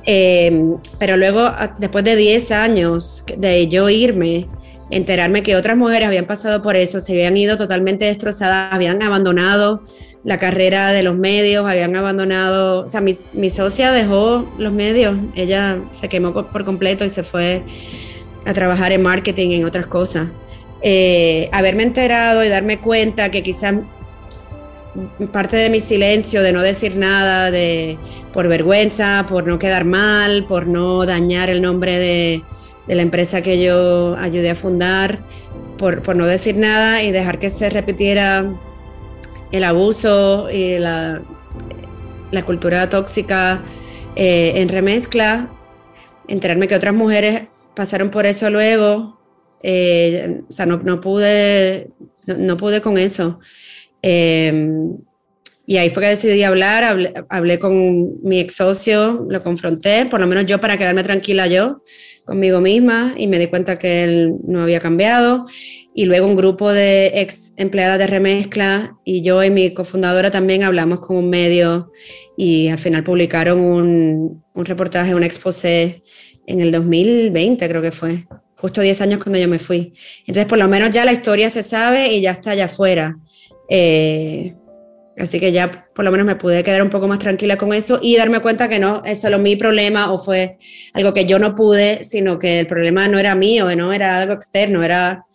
[0.05, 4.47] Em, pero luego, después de 10 años de yo irme,
[4.89, 9.83] enterarme que otras mujeres habían pasado por eso, se habían ido totalmente destrozadas, habían abandonado
[10.23, 15.17] la carrera de los medios, habían abandonado, o sea, mi, mi socia dejó los medios,
[15.35, 17.63] ella se quemó por completo y se fue
[18.45, 20.29] a trabajar en marketing, en otras cosas.
[20.83, 23.75] Eh, haberme enterado y darme cuenta que quizás
[25.31, 27.97] parte de mi silencio, de no decir nada, de
[28.33, 32.43] por vergüenza, por no quedar mal, por no dañar el nombre de,
[32.87, 35.19] la empresa que yo ayudé a fundar,
[35.77, 38.53] por, no decir nada y dejar que se repitiera
[39.51, 41.21] el abuso y la,
[42.31, 43.63] la cultura tóxica
[44.15, 45.49] eh, en remezcla,
[46.27, 47.43] enterarme que otras mujeres
[47.75, 49.19] pasaron por eso luego,
[49.63, 51.89] eh, o sea, no, no pude,
[52.25, 53.39] no, pude con eso.
[54.01, 54.97] Em,
[55.65, 56.83] y ahí fue que decidí hablar,
[57.29, 61.81] hablé, con mi ex socio, lo confronté, por lo menos yo para quedarme tranquila yo
[62.25, 65.45] conmigo misma y me di cuenta que él no había cambiado.
[65.93, 70.63] Y luego un grupo de ex empleadas de remezcla y yo y mi cofundadora también
[70.63, 71.91] hablamos con un medio
[72.37, 76.03] y al final publicaron un, un reportaje, un exposé
[76.47, 79.93] en el 2020 creo que fue, justo 10 años cuando yo me fui.
[80.21, 83.17] Entonces, por lo menos ya la historia se sabe y ya está allá afuera.
[83.69, 84.53] Eh,
[85.21, 87.99] así que ya por lo menos me pude quedar un poco más tranquila con eso
[88.01, 90.57] y darme cuenta que no es solo mi problema o fue
[90.93, 94.33] algo que yo no pude, sino que el problema no era mío, no era algo
[94.33, 95.25] externo, era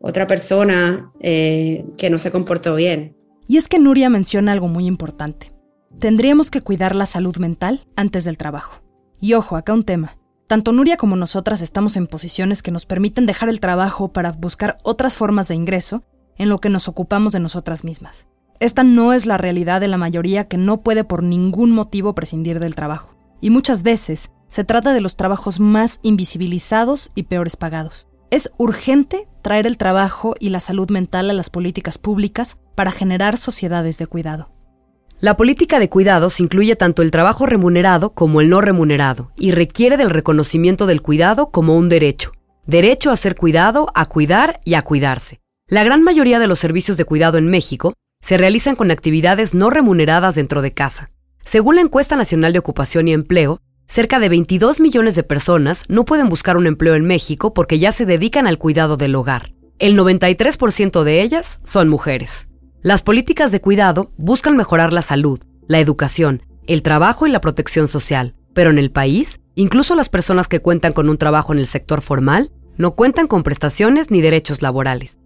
[0.00, 3.16] otra persona eh, que no se comportó bien.
[3.46, 5.52] Y es que Nuria menciona algo muy importante.
[5.98, 8.82] Tendríamos que cuidar la salud mental antes del trabajo.
[9.20, 10.16] Y ojo, acá un tema.
[10.46, 14.78] Tanto Nuria como nosotras estamos en posiciones que nos permiten dejar el trabajo para buscar
[14.82, 16.02] otras formas de ingreso
[16.36, 18.28] en lo que nos ocupamos de nosotras mismas.
[18.60, 22.60] Esta no es la realidad de la mayoría que no puede por ningún motivo prescindir
[22.60, 23.16] del trabajo.
[23.40, 28.08] Y muchas veces se trata de los trabajos más invisibilizados y peores pagados.
[28.30, 33.36] Es urgente traer el trabajo y la salud mental a las políticas públicas para generar
[33.36, 34.50] sociedades de cuidado.
[35.20, 39.96] La política de cuidados incluye tanto el trabajo remunerado como el no remunerado y requiere
[39.96, 42.32] del reconocimiento del cuidado como un derecho.
[42.66, 45.40] Derecho a ser cuidado, a cuidar y a cuidarse.
[45.66, 47.94] La gran mayoría de los servicios de cuidado en México
[48.24, 51.10] se realizan con actividades no remuneradas dentro de casa.
[51.44, 56.06] Según la encuesta nacional de ocupación y empleo, cerca de 22 millones de personas no
[56.06, 59.52] pueden buscar un empleo en México porque ya se dedican al cuidado del hogar.
[59.78, 62.48] El 93% de ellas son mujeres.
[62.80, 67.88] Las políticas de cuidado buscan mejorar la salud, la educación, el trabajo y la protección
[67.88, 71.66] social, pero en el país, incluso las personas que cuentan con un trabajo en el
[71.66, 75.18] sector formal no cuentan con prestaciones ni derechos laborales.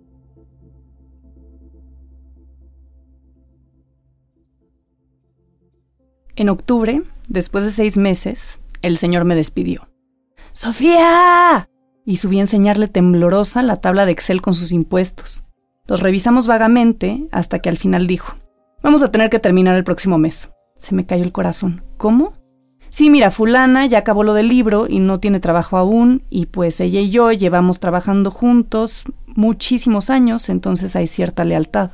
[6.38, 9.88] En octubre, después de seis meses, el señor me despidió.
[10.52, 11.68] ¡Sofía!
[12.04, 15.42] Y subí a enseñarle temblorosa la tabla de Excel con sus impuestos.
[15.88, 18.36] Los revisamos vagamente hasta que al final dijo,
[18.84, 20.52] vamos a tener que terminar el próximo mes.
[20.76, 21.82] Se me cayó el corazón.
[21.96, 22.34] ¿Cómo?
[22.88, 26.80] Sí, mira, fulana ya acabó lo del libro y no tiene trabajo aún, y pues
[26.80, 31.90] ella y yo llevamos trabajando juntos muchísimos años, entonces hay cierta lealtad.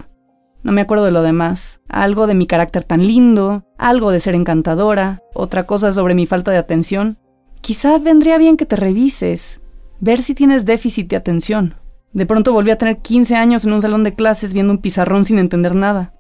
[0.65, 1.81] No me acuerdo de lo demás.
[1.91, 6.51] Algo de mi carácter tan lindo, algo de ser encantadora, otra cosa sobre mi falta
[6.51, 7.19] de atención.
[7.61, 9.61] Quizá vendría bien que te revises,
[10.01, 11.75] ver si tienes déficit de atención.
[12.15, 15.27] De pronto volví a tener 15 años en un salón de clases viendo un pizarrón
[15.27, 16.15] sin entender nada.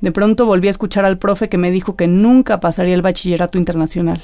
[0.00, 3.58] De pronto volví a escuchar al profe que me dijo que nunca pasaría el bachillerato
[3.58, 4.20] internacional.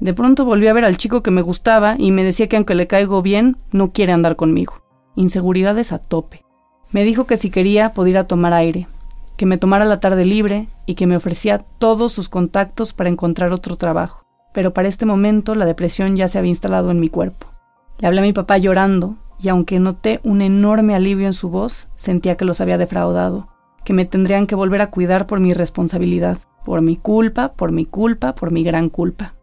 [0.00, 2.74] De pronto volví a ver al chico que me gustaba y me decía que aunque
[2.74, 4.82] le caigo bien, no quiere andar conmigo.
[5.14, 6.42] Inseguridades a tope.
[6.90, 8.88] Me dijo que si quería podía tomar aire,
[9.36, 13.52] que me tomara la tarde libre y que me ofrecía todos sus contactos para encontrar
[13.52, 14.22] otro trabajo.
[14.52, 17.46] Pero para este momento la depresión ya se había instalado en mi cuerpo.
[17.98, 21.88] Le hablé a mi papá llorando y aunque noté un enorme alivio en su voz,
[21.94, 23.48] sentía que los había defraudado,
[23.84, 27.84] que me tendrían que volver a cuidar por mi responsabilidad, por mi culpa, por mi
[27.84, 29.34] culpa, por mi gran culpa.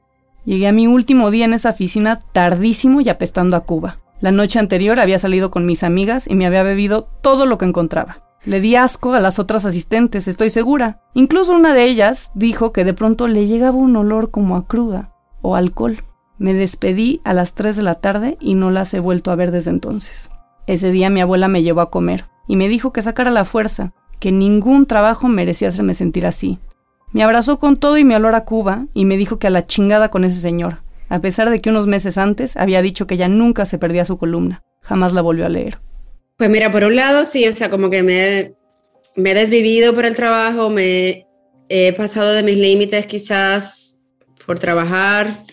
[0.46, 4.00] Llegué a mi último día en esa oficina tardísimo y apestando a Cuba.
[4.22, 7.66] La noche anterior había salido con mis amigas y me había bebido todo lo que
[7.66, 8.29] encontraba.
[8.46, 11.02] Le di asco a las otras asistentes, estoy segura.
[11.14, 15.14] Incluso una de ellas dijo que de pronto le llegaba un olor como a cruda
[15.42, 16.04] o alcohol.
[16.38, 19.52] Me despedí a las 3 de la tarde y no las he vuelto a ver
[19.52, 20.32] desde entonces.
[20.68, 23.94] Ese día mi abuela me llevó a comer y me dijo que sacara la fuerza,
[24.20, 26.60] que ningún trabajo merecía hacerme sentir así.
[27.12, 29.66] Me abrazó con todo y mi olor a Cuba y me dijo que a la
[29.66, 33.28] chingada con ese señor, a pesar de que unos meses antes había dicho que ya
[33.28, 34.64] nunca se perdía su columna.
[34.82, 35.80] Jamás la volvió a leer.
[36.40, 38.54] Pues mira, por un lado sí, o sea, como que me,
[39.18, 41.28] he desvivido por el trabajo, me
[41.68, 43.98] he pasado de mis límites quizás
[44.46, 45.44] por trabajar,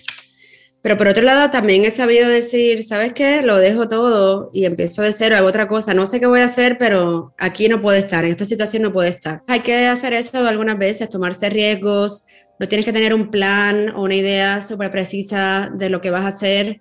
[0.82, 3.42] pero por otro lado, también he sabido decir, ¿sabes qué?
[3.42, 5.92] Lo dejo todo y empiezo de cero, hago otra cosa.
[5.92, 8.92] No sé qué voy a hacer, pero aquí no puedo estar, en esta situación no
[8.92, 9.42] puedo estar.
[9.48, 12.26] Hay que hacer eso algunas veces, tomarse riesgos.
[12.60, 16.24] No tienes que tener un plan o una idea súper precisa de lo que vas
[16.24, 16.80] a hacer,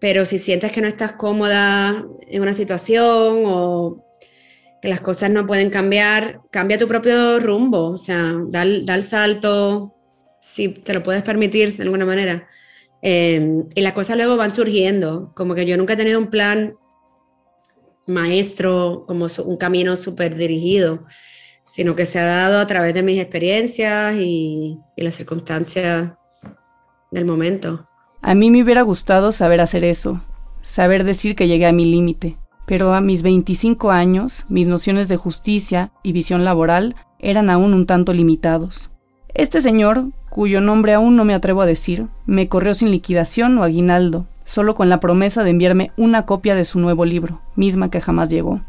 [0.00, 4.04] pero si sientes que no estás cómoda en una situación o
[4.80, 9.94] que las cosas no pueden cambiar, cambia tu propio rumbo, o sea, da, el salto
[10.40, 12.48] si te lo puedes permitir de alguna manera
[13.00, 16.74] Em, y las cosas luego van surgiendo, como que yo nunca he tenido un plan
[18.06, 21.06] maestro, como un camino súper dirigido,
[21.64, 26.12] sino que se ha dado a través de mis experiencias y las circunstancias
[27.10, 27.87] del momento.
[28.20, 30.20] A mí me hubiera gustado saber hacer eso,
[30.60, 35.16] saber decir que llegué a mi límite, pero a mis 25 años mis nociones de
[35.16, 38.90] justicia y visión laboral eran aún un tanto limitados.
[39.34, 43.62] Este señor, cuyo nombre aún no me atrevo a decir, me corrió sin liquidación o
[43.62, 48.00] aguinaldo, solo con la promesa de enviarme una copia de su nuevo libro, misma que
[48.00, 48.62] jamás llegó.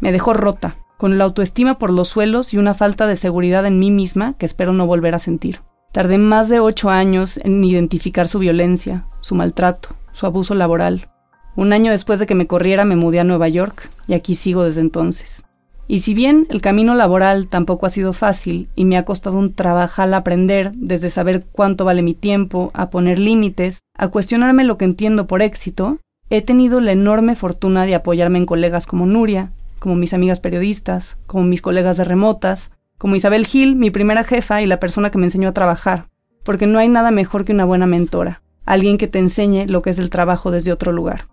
[0.00, 3.78] Me dejó rota, con la autoestima por los suelos y una falta de seguridad en
[3.78, 5.60] mí misma que espero no volver a sentir.
[5.94, 11.08] Tardé más de ocho años en identificar su violencia, su maltrato, su abuso laboral.
[11.54, 14.64] Un año después de que me corriera me mudé a Nueva York y aquí sigo
[14.64, 15.44] desde entonces.
[15.86, 19.54] Y si bien el camino laboral tampoco ha sido fácil y me ha costado un
[19.56, 24.86] al aprender, desde saber cuánto vale mi tiempo, a poner límites, a cuestionarme lo que
[24.86, 29.94] entiendo por éxito, he tenido la enorme fortuna de apoyarme en colegas como Nuria, como
[29.94, 34.66] mis amigas periodistas, como mis colegas de remotas, como Isabel Gil, mi primera jefa y
[34.66, 36.08] la persona que me enseñó a trabajar,
[36.42, 39.90] porque no hay nada mejor que una buena mentora, alguien que te enseñe lo que
[39.90, 41.26] es el trabajo desde otro lugar.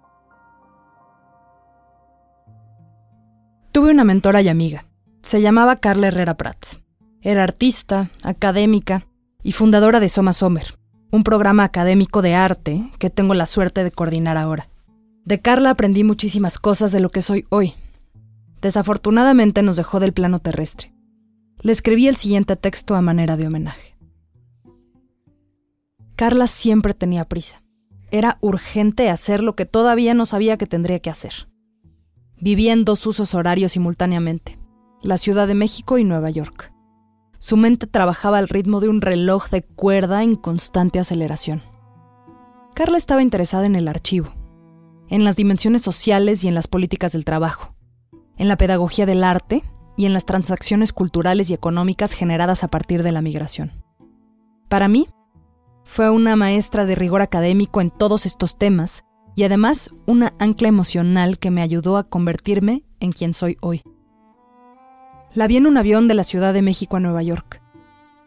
[3.72, 4.86] Tuve una mentora y amiga.
[5.22, 6.82] Se llamaba Carla Herrera Prats.
[7.22, 9.08] Era artista, académica
[9.44, 10.78] y fundadora de Soma Sommer,
[11.12, 14.68] un programa académico de arte que tengo la suerte de coordinar ahora.
[15.24, 17.74] De Carla aprendí muchísimas cosas de lo que soy hoy.
[18.62, 20.91] Desafortunadamente nos dejó del plano terrestre.
[21.64, 23.96] Le escribí el siguiente texto a manera de homenaje.
[26.16, 27.62] Carla siempre tenía prisa.
[28.10, 31.48] Era urgente hacer lo que todavía no sabía que tendría que hacer.
[32.40, 34.60] Vivía en dos usos horarios simultáneamente,
[35.04, 36.74] la Ciudad de México y Nueva York.
[37.38, 41.62] Su mente trabajaba al ritmo de un reloj de cuerda en constante aceleración.
[42.74, 44.34] Carla estaba interesada en el archivo,
[45.10, 47.76] en las dimensiones sociales y en las políticas del trabajo,
[48.38, 49.64] en la pedagogía del arte
[49.98, 53.72] y en las transacciones culturales y económicas generadas a partir de la migración.
[54.70, 55.10] Para mí,
[55.84, 59.04] fue una maestra de rigor académico en todos estos temas
[59.36, 63.82] y además una ancla emocional que me ayudó a convertirme en quien soy hoy.
[65.34, 67.62] La vi en un avión de la Ciudad de México a Nueva York.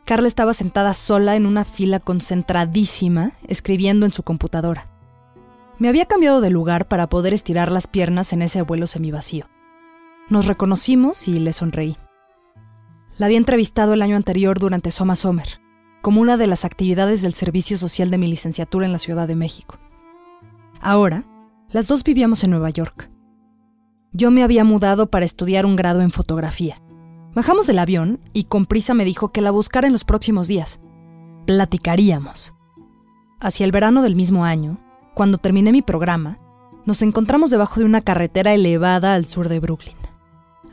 [0.05, 4.87] Carla estaba sentada sola en una fila concentradísima, escribiendo en su computadora.
[5.79, 9.47] Me había cambiado de lugar para poder estirar las piernas en ese vuelo semivacío.
[10.31, 11.97] Nos reconocimos y le sonreí.
[13.19, 15.61] La había entrevistado el año anterior durante Soma Sommer,
[16.01, 19.37] como una de las actividades del servicio social de mi licenciatura en la Ciudad de
[19.37, 19.79] México.
[20.81, 21.27] Ahora,
[21.71, 23.11] las dos vivíamos en Nueva York.
[24.13, 26.81] Yo me había mudado para estudiar un grado en fotografía.
[27.35, 30.81] Bajamos del avión y con prisa me dijo que la buscara en los próximos días.
[31.47, 32.55] Platicaríamos.
[33.41, 34.79] Hacia el verano del mismo año,
[35.15, 36.39] cuando terminé mi programa,
[36.87, 40.04] nos encontramos debajo de una carretera elevada al sur de Brooklyn.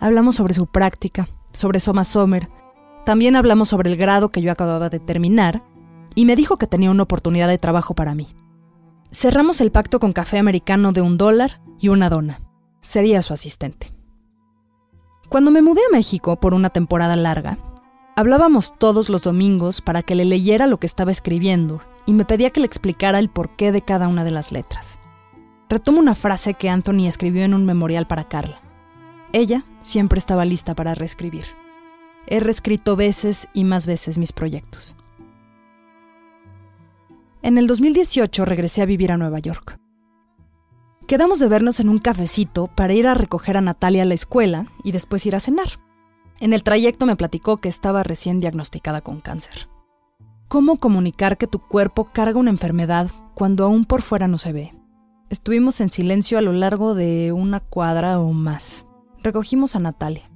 [0.01, 2.49] Hablamos sobre su práctica, sobre Soma Sommer.
[3.05, 5.63] También hablamos sobre el grado que yo acababa de terminar
[6.15, 8.35] y me dijo que tenía una oportunidad de trabajo para mí.
[9.11, 12.41] Cerramos el pacto con café americano de un dólar y una dona.
[12.79, 13.93] Sería su asistente.
[15.29, 17.59] Cuando me mudé a México por una temporada larga,
[18.15, 22.49] hablábamos todos los domingos para que le leyera lo que estaba escribiendo y me pedía
[22.49, 24.97] que le explicara el porqué de cada una de las letras.
[25.69, 28.60] Retomo una frase que Anthony escribió en un memorial para Carla.
[29.33, 31.45] Ella siempre estaba lista para reescribir.
[32.27, 34.95] He reescrito veces y más veces mis proyectos.
[37.41, 39.77] En el 2018 regresé a vivir a Nueva York.
[41.07, 44.67] Quedamos de vernos en un cafecito para ir a recoger a Natalia a la escuela
[44.83, 45.67] y después ir a cenar.
[46.39, 49.69] En el trayecto me platicó que estaba recién diagnosticada con cáncer.
[50.47, 54.73] ¿Cómo comunicar que tu cuerpo carga una enfermedad cuando aún por fuera no se ve?
[55.29, 58.85] Estuvimos en silencio a lo largo de una cuadra o más.
[59.23, 60.31] Recogimos a Natalia.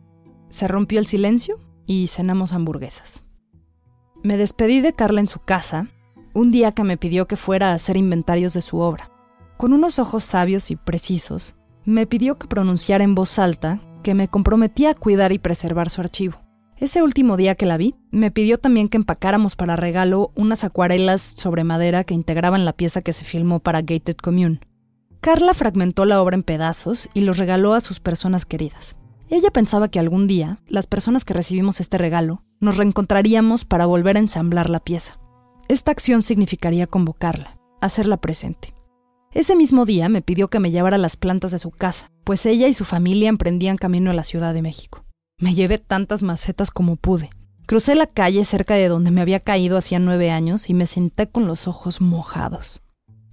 [0.50, 3.24] Se rompió el silencio y cenamos hamburguesas.
[4.24, 5.88] Me despedí de Carla en su casa,
[6.34, 9.10] un día que me pidió que fuera a hacer inventarios de su obra.
[9.58, 14.28] Con unos ojos sabios y precisos, me pidió que pronunciara en voz alta que me
[14.28, 16.40] comprometía a cuidar y preservar su archivo.
[16.78, 21.22] Ese último día que la vi, me pidió también que empacáramos para regalo unas acuarelas
[21.22, 24.60] sobre madera que integraban la pieza que se filmó para Gated Commune.
[25.26, 28.96] Carla fragmentó la obra en pedazos y los regaló a sus personas queridas.
[29.28, 34.18] Ella pensaba que algún día, las personas que recibimos este regalo, nos reencontraríamos para volver
[34.18, 35.18] a ensamblar la pieza.
[35.68, 38.76] Esta acción significaría convocarla, hacerla presente.
[39.32, 42.68] Ese mismo día me pidió que me llevara las plantas de su casa, pues ella
[42.68, 45.06] y su familia emprendían camino a la Ciudad de México.
[45.40, 47.32] Me llevé tantas macetas como pude.
[47.66, 51.28] Crucé la calle cerca de donde me había caído hacía nueve años y me senté
[51.28, 52.84] con los ojos mojados.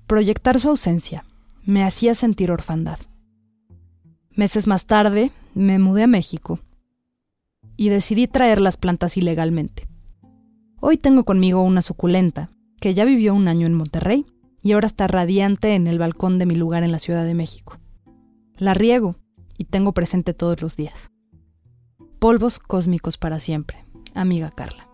[0.07, 1.27] Proyectar su ausencia,
[1.65, 2.99] me hacía sentir orfandad.
[4.35, 6.59] Meses más tarde, me mudé a México
[7.77, 9.87] y decidí traer las plantas ilegalmente.
[10.81, 12.51] Hoy tengo conmigo una suculenta,
[12.81, 14.27] que ya vivió un año en Monterrey
[14.63, 17.79] y ahora está radiante en el balcón de mi lugar en la Ciudad de México.
[18.57, 19.17] La riego
[19.57, 21.11] y tengo presente todos los días.
[22.19, 23.85] Polvos cósmicos para siempre,
[24.15, 24.92] amiga Carla.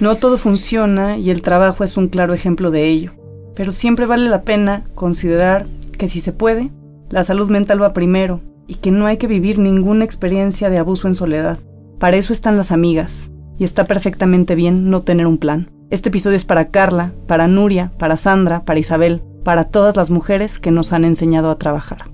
[0.00, 3.12] No todo funciona y el trabajo es un claro ejemplo de ello,
[3.54, 5.66] pero siempre vale la pena considerar
[5.98, 6.70] que si se puede,
[7.10, 11.06] la salud mental va primero y que no hay que vivir ninguna experiencia de abuso
[11.06, 11.58] en soledad.
[11.98, 15.70] Para eso están las amigas, y está perfectamente bien no tener un plan.
[15.90, 20.58] Este episodio es para Carla, para Nuria, para Sandra, para Isabel, para todas las mujeres
[20.58, 22.04] que nos han enseñado a trabajar.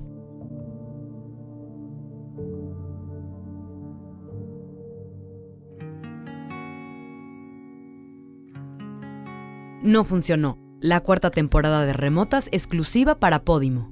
[9.87, 10.59] No funcionó.
[10.81, 13.89] La cuarta temporada de Remotas exclusiva para Podimo.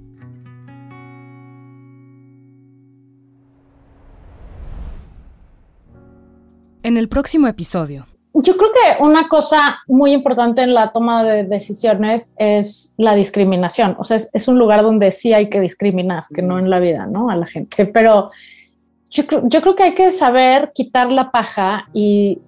[6.82, 8.08] En el próximo episodio.
[8.34, 13.94] Yo creo que una cosa muy importante en la toma de decisiones es la discriminación.
[13.96, 17.06] O sea, es, un lugar donde sí hay que discriminar, que no en la vida,
[17.06, 17.30] ¿no?
[17.30, 17.86] A la gente.
[17.86, 18.32] Pero
[19.12, 22.40] yo, yo creo que hay que saber quitar la paja y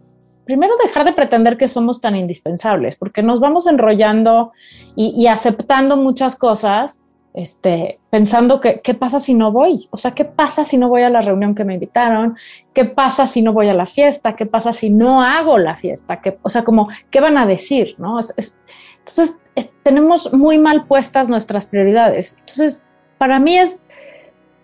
[0.47, 4.53] primero dejar de pretender que somos tan indispensables, porque nos vamos enrollando
[4.95, 10.25] y, aceptando muchas cosas, este, pensando que qué pasa si no voy, o sea, qué
[10.25, 12.37] pasa si no voy a la reunión que me invitaron,
[12.73, 16.23] qué pasa si no voy a la fiesta, qué pasa si no hago la fiesta,
[16.23, 17.97] ¿Qué, o sea, como, ¿qué van a decir?
[17.99, 18.19] ¿no?
[18.21, 19.43] entonces,
[19.83, 22.37] tenemos muy mal puestas nuestras prioridades.
[22.41, 22.83] Entonces,
[23.19, 23.87] para mí es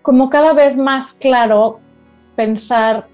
[0.03, 1.81] como cada vez más claro
[2.37, 3.09] pensar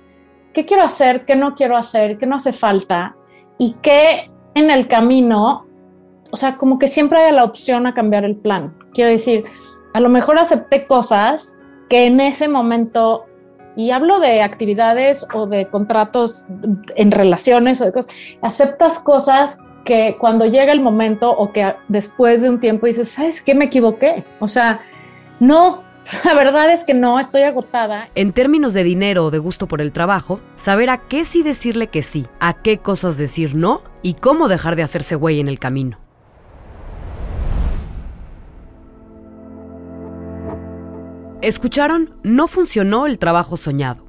[0.58, 3.14] qué quiero hacer, qué no quiero hacer, qué no hace falta
[3.58, 5.66] y qué en el camino,
[6.32, 8.76] o sea, como que siempre hay la opción a cambiar el plan.
[8.92, 9.44] Quiero decir,
[9.94, 13.26] a lo mejor acepté cosas que en ese momento,
[13.76, 16.46] y hablo de actividades o de contratos
[16.96, 22.42] en relaciones o de cosas, aceptas cosas que cuando llega el momento o que después
[22.42, 23.54] de un tiempo dices, ¿sabes qué?
[23.54, 24.24] Me equivoqué.
[24.40, 24.80] O sea,
[25.38, 25.84] no,
[26.24, 28.08] La verdad es que no, estoy agotada.
[28.14, 31.88] En términos de dinero o de gusto por el trabajo, saber a qué sí decirle
[31.88, 35.58] que sí, a qué cosas decir no y cómo dejar de hacerse güey en el
[35.58, 35.98] camino.
[41.42, 44.06] Escucharon No funcionó el trabajo soñado,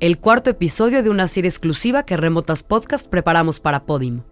[0.00, 4.24] el cuarto episodio de una serie exclusiva que Remotas Podcast preparamos para Podimo.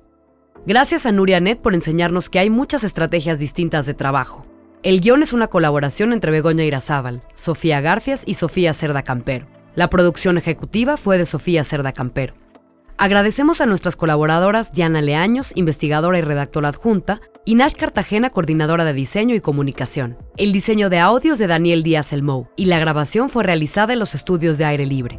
[0.66, 4.46] Gracias a Nuria Net por enseñarnos que hay muchas estrategias distintas de trabajo
[4.82, 9.46] el guion es una colaboración entre Begoña Irazábal, Sofía Garcias y Sofía Cerda Campero.
[9.76, 12.34] La producción ejecutiva fue de Sofía Cerda Campero.
[12.98, 18.92] Agradecemos a nuestras colaboradoras Diana Leaños, investigadora y redactora adjunta, y Nash Cartagena, coordinadora de
[18.92, 20.16] diseño y comunicación.
[20.36, 24.14] El diseño de audios de Daniel Díaz Elmou y la grabación fue realizada en los
[24.14, 25.18] estudios de aire libre.